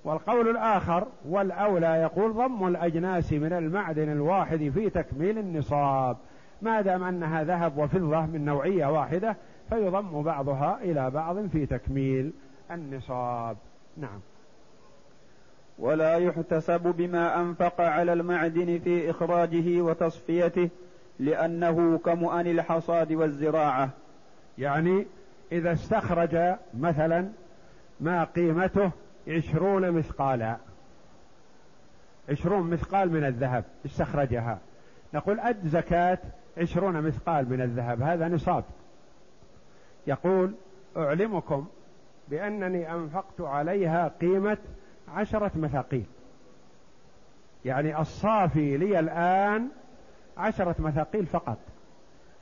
والقول 0.03 0.49
الآخر 0.49 1.07
والأولى 1.25 1.87
يقول 1.87 2.33
ضم 2.33 2.67
الأجناس 2.67 3.33
من 3.33 3.53
المعدن 3.53 4.11
الواحد 4.11 4.71
في 4.73 4.89
تكميل 4.89 5.37
النصاب. 5.37 6.17
ما 6.63 6.81
دام 6.81 7.03
أنها 7.03 7.43
ذهب 7.43 7.77
وفضة 7.77 8.25
من 8.25 8.45
نوعية 8.45 8.85
واحدة 8.85 9.35
فيضم 9.69 10.23
بعضها 10.23 10.79
إلى 10.81 11.09
بعض 11.09 11.47
في 11.47 11.65
تكميل 11.65 12.33
النصاب. 12.71 13.57
نعم. 13.97 14.19
ولا 15.79 16.15
يحتسب 16.15 16.81
بما 16.81 17.41
أنفق 17.41 17.81
على 17.81 18.13
المعدن 18.13 18.79
في 18.83 19.09
إخراجه 19.09 19.81
وتصفيته 19.81 20.69
لأنه 21.19 21.97
كمؤن 21.97 22.47
الحصاد 22.47 23.11
والزراعة. 23.11 23.89
يعني 24.57 25.05
إذا 25.51 25.71
استخرج 25.71 26.55
مثلا 26.79 27.29
ما 27.99 28.23
قيمته 28.23 28.91
عشرون 29.27 29.91
مثقالا. 29.91 30.57
عشرون 32.29 32.69
مثقال 32.69 33.11
من 33.11 33.23
الذهب 33.23 33.63
استخرجها. 33.85 34.59
نقول 35.13 35.39
أد 35.39 35.67
زكاة 35.67 36.17
عشرون 36.57 37.01
مثقال 37.01 37.49
من 37.49 37.61
الذهب 37.61 38.01
هذا 38.01 38.27
نصاب. 38.27 38.63
يقول 40.07 40.53
أعلمكم 40.97 41.65
بأنني 42.29 42.93
أنفقت 42.93 43.41
عليها 43.41 44.07
قيمة 44.07 44.57
عشرة 45.07 45.51
مثاقيل. 45.55 46.05
يعني 47.65 47.99
الصافي 47.99 48.77
لي 48.77 48.99
الآن 48.99 49.67
عشرة 50.37 50.75
مثاقيل 50.79 51.25
فقط. 51.25 51.57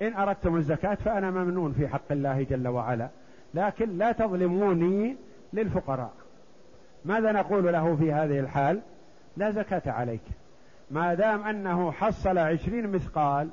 إن 0.01 0.13
أردتم 0.13 0.55
الزكاة 0.55 0.95
فأنا 0.95 1.31
ممنون 1.31 1.71
في 1.71 1.87
حق 1.87 2.11
الله 2.11 2.43
جل 2.43 2.67
وعلا 2.67 3.09
لكن 3.53 3.97
لا 3.97 4.11
تظلموني 4.11 5.17
للفقراء. 5.53 6.13
ماذا 7.05 7.31
نقول 7.31 7.73
له 7.73 7.95
في 7.95 8.13
هذه 8.13 8.39
الحال؟ 8.39 8.81
لا 9.37 9.51
زكاة 9.51 9.91
عليك. 9.91 10.21
ما 10.91 11.13
دام 11.13 11.43
أنه 11.43 11.91
حصل 11.91 12.37
عشرين 12.37 12.91
مثقال 12.91 13.49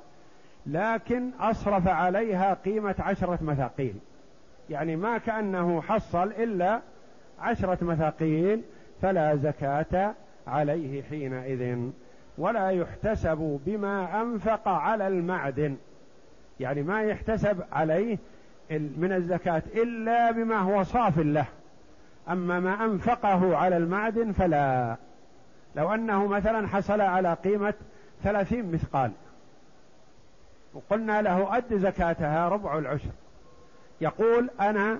لكن 0.68 1.30
أصرف 1.40 1.88
عليها 1.88 2.54
قيمة 2.54 2.94
عشرة 2.98 3.38
مثاقيل. 3.42 3.94
يعني 4.70 4.96
ما 4.96 5.18
كأنه 5.18 5.82
حصل 5.82 6.32
إلا 6.32 6.80
عشرة 7.40 7.84
مثاقيل 7.84 8.62
فلا 9.02 9.36
زكاة 9.36 10.14
عليه 10.46 11.02
حينئذ 11.02 11.90
ولا 12.38 12.70
يحتسب 12.70 13.60
بما 13.66 14.22
أنفق 14.22 14.68
على 14.68 15.08
المعدن. 15.08 15.76
يعني 16.60 16.82
ما 16.82 17.02
يحتسب 17.02 17.62
عليه 17.72 18.18
من 18.70 19.12
الزكاة 19.12 19.62
إلا 19.74 20.30
بما 20.30 20.58
هو 20.58 20.82
صاف 20.82 21.18
له. 21.18 21.46
أما 22.30 22.60
ما 22.60 22.84
أنفقه 22.84 23.56
على 23.56 23.76
المعدن 23.76 24.32
فلا. 24.32 24.96
لو 25.76 25.94
أنه 25.94 26.26
مثلا 26.26 26.68
حصل 26.68 27.00
على 27.00 27.34
قيمة 27.34 27.74
ثلاثين 28.22 28.72
مثقال 28.72 29.10
وقلنا 30.78 31.22
له 31.22 31.56
أد 31.56 31.76
زكاتها 31.76 32.48
ربع 32.48 32.78
العشر. 32.78 33.10
يقول 34.00 34.50
أنا 34.60 34.98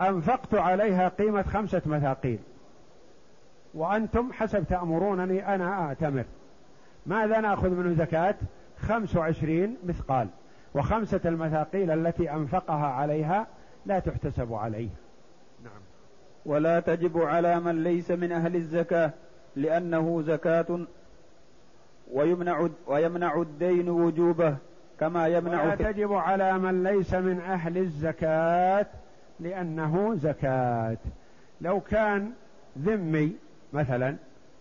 أنفقت 0.00 0.54
عليها 0.54 1.08
قيمة 1.08 1.42
خمسة 1.42 1.82
مثاقيل 1.86 2.38
وأنتم 3.74 4.32
حسب 4.32 4.64
تأمرونني 4.68 5.54
أنا 5.54 5.72
أعتمر. 5.72 6.24
ماذا 7.06 7.40
نأخذ 7.40 7.70
منه 7.70 7.94
زكاة؟ 7.94 8.34
خمس 8.78 9.16
وعشرين 9.16 9.76
مثقال. 9.84 10.28
وخمسة 10.74 11.20
المثاقيل 11.24 11.90
التي 11.90 12.30
أنفقها 12.32 12.86
عليها 12.86 13.46
لا 13.86 13.98
تحتسب 13.98 14.52
عليه. 14.52 14.88
نعم. 15.64 15.82
ولا 16.46 16.80
تجب 16.80 17.18
على 17.18 17.60
من 17.60 17.82
ليس 17.82 18.10
من 18.10 18.32
أهل 18.32 18.56
الزكاة 18.56 19.12
لأنه 19.56 20.22
زكاة 20.22 20.86
ويمنع 22.12 22.68
ويمنع 22.86 23.40
الدين 23.40 23.88
وجوبه. 23.88 24.56
كما 25.04 25.26
يمنع 25.26 25.64
ولا 25.64 25.74
تجب 25.74 26.12
على 26.12 26.58
من 26.58 26.82
ليس 26.82 27.14
من 27.14 27.40
أهل 27.40 27.78
الزكاة 27.78 28.86
لأنه 29.40 30.14
زكاة. 30.14 30.96
لو 31.60 31.80
كان 31.80 32.32
ذمي 32.78 33.36
مثلا 33.72 34.16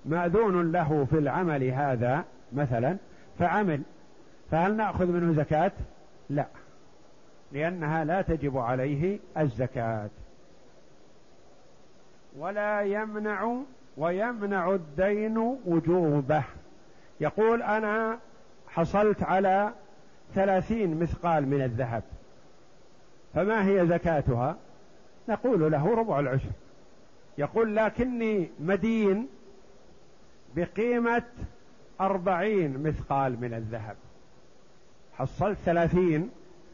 مأذون 0.06 0.72
له 0.72 1.08
في 1.10 1.18
العمل 1.18 1.64
هذا 1.64 2.24
مثلا 2.54 2.98
فعمل. 3.40 3.82
فهل 4.52 4.78
نأخذ 4.78 5.06
منه 5.06 5.34
زكاة؟ 5.34 5.72
لا 6.30 6.46
لأنها 7.52 8.04
لا 8.04 8.22
تجب 8.22 8.58
عليه 8.58 9.20
الزكاة. 9.38 10.10
ولا 12.38 12.82
يمنع 12.82 13.58
ويمنع 13.98 14.72
الدين 14.72 15.38
وجوبه. 15.66 16.44
يقول 17.20 17.62
أنا 17.62 18.20
حصلت 18.68 19.24
على 19.24 19.74
ثلاثين 20.36 21.00
مثقال 21.00 21.48
من 21.48 21.62
الذهب. 21.62 22.04
فما 23.34 23.68
هي 23.68 23.88
زكاتها؟ 23.88 24.56
نقول 25.30 25.72
له 25.72 25.96
ربع 25.96 26.20
العشر. 26.20 26.50
يقول 27.38 27.76
لكني 27.76 28.50
مدين 28.60 29.28
بقيمة 30.56 31.24
أربعين 32.02 32.84
مثقال 32.84 33.42
من 33.42 33.54
الذهب. 33.54 33.96
حصلت 35.14 35.58
ثلاثين 35.66 36.30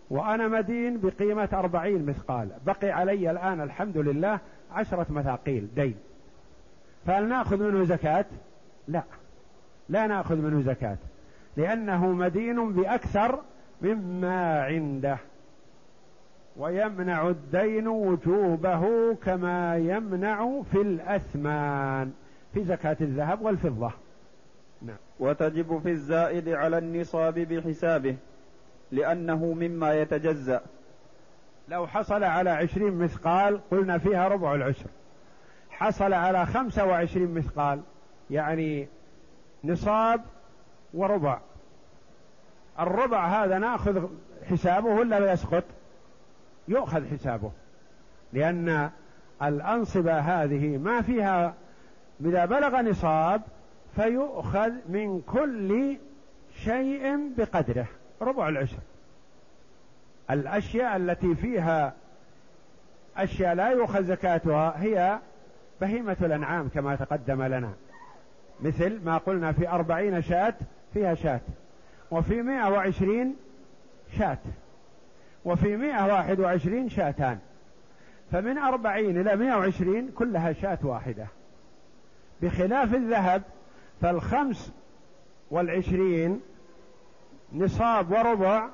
وأنا 0.09 0.47
مدين 0.47 0.99
بقيمة 1.01 1.49
أربعين 1.53 2.05
مثقال. 2.05 2.49
بقي 2.65 2.91
علي 2.91 3.31
الآن 3.31 3.61
الحمد 3.61 3.97
لله 3.97 4.39
عشرة 4.71 5.05
مثاقيل 5.09 5.67
دين. 5.75 5.95
فهل 7.05 7.29
نأخذ 7.29 7.57
منه 7.57 7.85
زكاة؟ 7.85 8.25
لا. 8.87 9.03
لا 9.89 10.07
نأخذ 10.07 10.35
منه 10.35 10.61
زكاة. 10.61 10.97
لأنه 11.57 12.07
مدين 12.07 12.73
بأكثر 12.73 13.39
مما 13.81 14.61
عنده 14.61 15.17
ويمنع 16.57 17.27
الدين 17.27 17.87
وجوبه 17.87 19.15
كما 19.15 19.77
يمنع 19.77 20.61
في 20.71 20.81
الأثمان 20.81 22.11
في 22.53 22.63
زكاة 22.63 22.97
الذهب 23.01 23.41
والفضة. 23.41 23.91
نعم. 24.81 24.97
وتجب 25.19 25.79
في 25.83 25.91
الزائد 25.91 26.49
على 26.49 26.77
النصاب 26.77 27.39
بحسابه 27.39 28.15
لأنه 28.91 29.45
مما 29.45 29.93
يتجزأ. 29.93 30.61
لو 31.69 31.87
حصل 31.87 32.23
على 32.23 32.49
عشرين 32.49 32.93
مثقال 32.93 33.61
قلنا 33.71 33.97
فيها 33.97 34.27
ربع 34.27 34.55
العشر. 34.55 34.89
حصل 35.69 36.13
على 36.13 36.45
خمسة 36.45 36.85
وعشرين 36.85 37.33
مثقال 37.33 37.81
يعني 38.29 38.87
نصاب 39.63 40.21
وربع. 40.93 41.39
الربع 42.79 43.27
هذا 43.27 43.57
ناخذ 43.57 44.07
حسابه 44.49 44.89
ولا 44.89 45.31
يسقط؟ 45.31 45.63
يؤخذ 46.67 47.07
حسابه. 47.07 47.51
لأن 48.33 48.89
الأنصبة 49.43 50.19
هذه 50.19 50.77
ما 50.77 51.01
فيها 51.01 51.53
إذا 52.25 52.45
بلغ 52.45 52.81
نصاب 52.81 53.41
فيؤخذ 53.95 54.71
من 54.89 55.21
كل 55.21 55.97
شيء 56.63 57.33
بقدره 57.37 57.87
ربع 58.21 58.49
العشر. 58.49 58.77
الأشياء 60.31 60.97
التي 60.97 61.35
فيها 61.35 61.93
أشياء 63.17 63.53
لا 63.53 63.69
يؤخذ 63.69 64.03
زكاتها 64.03 64.73
هي 64.77 65.19
بهيمة 65.81 66.17
الأنعام 66.21 66.69
كما 66.69 66.95
تقدم 66.95 67.43
لنا. 67.43 67.73
مثل 68.61 68.99
ما 69.05 69.17
قلنا 69.17 69.51
في 69.51 69.69
أربعين 69.69 70.21
شاة 70.21 70.53
فيها 70.93 71.15
شاة. 71.15 71.41
وفي 72.11 72.41
مائة 72.41 72.71
وعشرين 72.71 73.35
شاة. 74.17 74.37
وفي 75.45 75.77
مائة 75.77 76.13
واحد 76.13 76.39
وعشرين 76.39 76.89
شاتان. 76.89 77.39
فمن 78.31 78.57
أربعين 78.57 79.21
إلى 79.21 79.35
مائة 79.35 79.57
وعشرين 79.57 80.11
كلها 80.11 80.53
شاة 80.53 80.79
واحدة. 80.83 81.27
بخلاف 82.41 82.93
الذهب 82.93 83.43
فالخمس 84.01 84.71
والعشرين 85.51 86.41
نصاب 87.53 88.11
وربع 88.11 88.69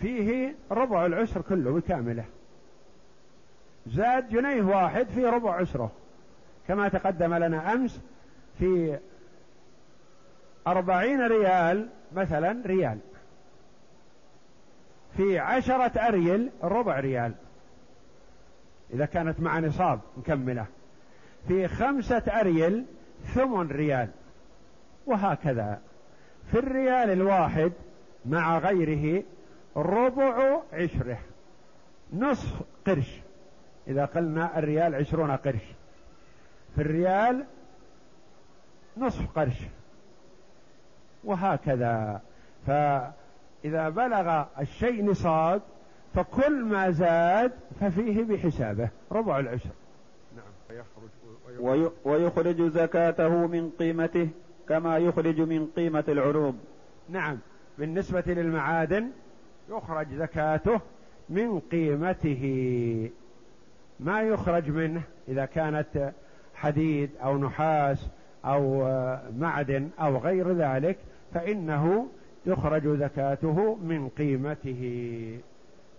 فيه 0.00 0.54
ربع 0.70 1.06
العشر 1.06 1.40
كله 1.40 1.72
بكاملة. 1.72 2.24
زاد 3.86 4.28
جنيه 4.28 4.62
واحد 4.62 5.06
في 5.06 5.26
ربع 5.26 5.54
عشره 5.54 5.90
كما 6.68 6.88
تقدم 6.88 7.34
لنا 7.34 7.72
أمس 7.72 8.00
في 8.58 8.98
أربعين 10.66 11.26
ريال 11.26 11.88
مثلا 12.12 12.62
ريال. 12.66 12.98
في 15.16 15.38
عشرة 15.38 16.08
أريل 16.08 16.50
ربع 16.62 17.00
ريال. 17.00 17.34
إذا 18.94 19.06
كانت 19.06 19.40
مع 19.40 19.58
نصاب 19.58 20.00
مكملة. 20.16 20.66
في 21.48 21.68
خمسة 21.68 22.22
أريل 22.40 22.84
ثمن 23.34 23.68
ريال. 23.68 24.08
وهكذا. 25.06 25.80
في 26.50 26.58
الريال 26.58 27.10
الواحد 27.10 27.72
مع 28.26 28.58
غيره 28.58 29.24
ربع 29.76 30.60
عشره. 30.72 31.18
نصف 32.12 32.62
قرش. 32.86 33.20
إذا 33.88 34.04
قلنا 34.04 34.58
الريال 34.58 34.94
عشرون 34.94 35.30
قرش. 35.30 35.64
في 36.74 36.82
الريال 36.82 37.44
نصف 38.96 39.38
قرش. 39.38 39.58
وهكذا. 41.24 42.20
فإذا 42.66 43.88
بلغ 43.88 44.44
الشيء 44.60 45.04
نصاب 45.04 45.62
فكل 46.14 46.64
ما 46.64 46.90
زاد 46.90 47.52
ففيه 47.80 48.24
بحسابه 48.24 48.88
ربع 49.12 49.38
العشر. 49.38 49.70
نعم 50.36 50.78
ويخرج 51.50 51.92
ويخرج 52.04 52.62
زكاته 52.62 53.46
من 53.46 53.70
قيمته 53.70 54.28
كما 54.68 54.98
يخرج 54.98 55.40
من 55.40 55.66
قيمة 55.76 56.04
العروض 56.08 56.54
نعم 57.08 57.38
بالنسبة 57.78 58.24
للمعادن 58.26 59.10
يخرج 59.70 60.06
زكاته 60.14 60.80
من 61.28 61.60
قيمته. 61.60 63.10
ما 64.00 64.22
يخرج 64.22 64.70
منه؟ 64.70 65.02
إذا 65.28 65.44
كانت 65.44 66.12
حديد 66.54 67.10
أو 67.22 67.38
نحاس 67.38 68.08
أو 68.44 68.82
معدن 69.38 69.88
أو 70.00 70.16
غير 70.16 70.52
ذلك 70.52 70.98
فإنه 71.34 72.06
يخرج 72.46 72.88
زكاته 72.88 73.74
من 73.74 74.08
قيمته. 74.08 74.82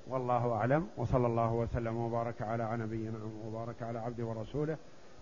والله 0.07 0.53
أعلم. 0.53 0.87
وصلى 0.97 1.27
الله 1.27 1.53
وسلم 1.53 1.97
وبارك 1.97 2.41
على 2.41 2.77
نبينا 2.77 3.17
وبارك 3.47 3.83
على 3.83 3.99
عبده 3.99 4.25
ورسوله 4.25 4.77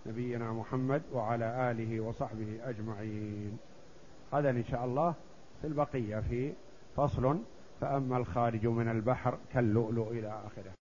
نبينا 0.05 0.51
محمد 0.51 1.01
وعلى 1.13 1.72
آله 1.72 1.99
وصحبه 1.99 2.59
أجمعين. 2.65 3.57
غدا 4.34 4.49
إن 4.49 4.63
شاء 4.63 4.86
الله 4.86 5.13
في 5.61 5.68
البقية 5.68 6.20
في 6.20 6.53
فصل. 6.95 7.38
فأما 7.82 8.18
الخارج 8.18 8.68
من 8.68 8.88
البحر 8.88 9.38
كاللؤلؤ 9.53 10.11
إلى 10.11 10.28
آخره. 10.28 10.78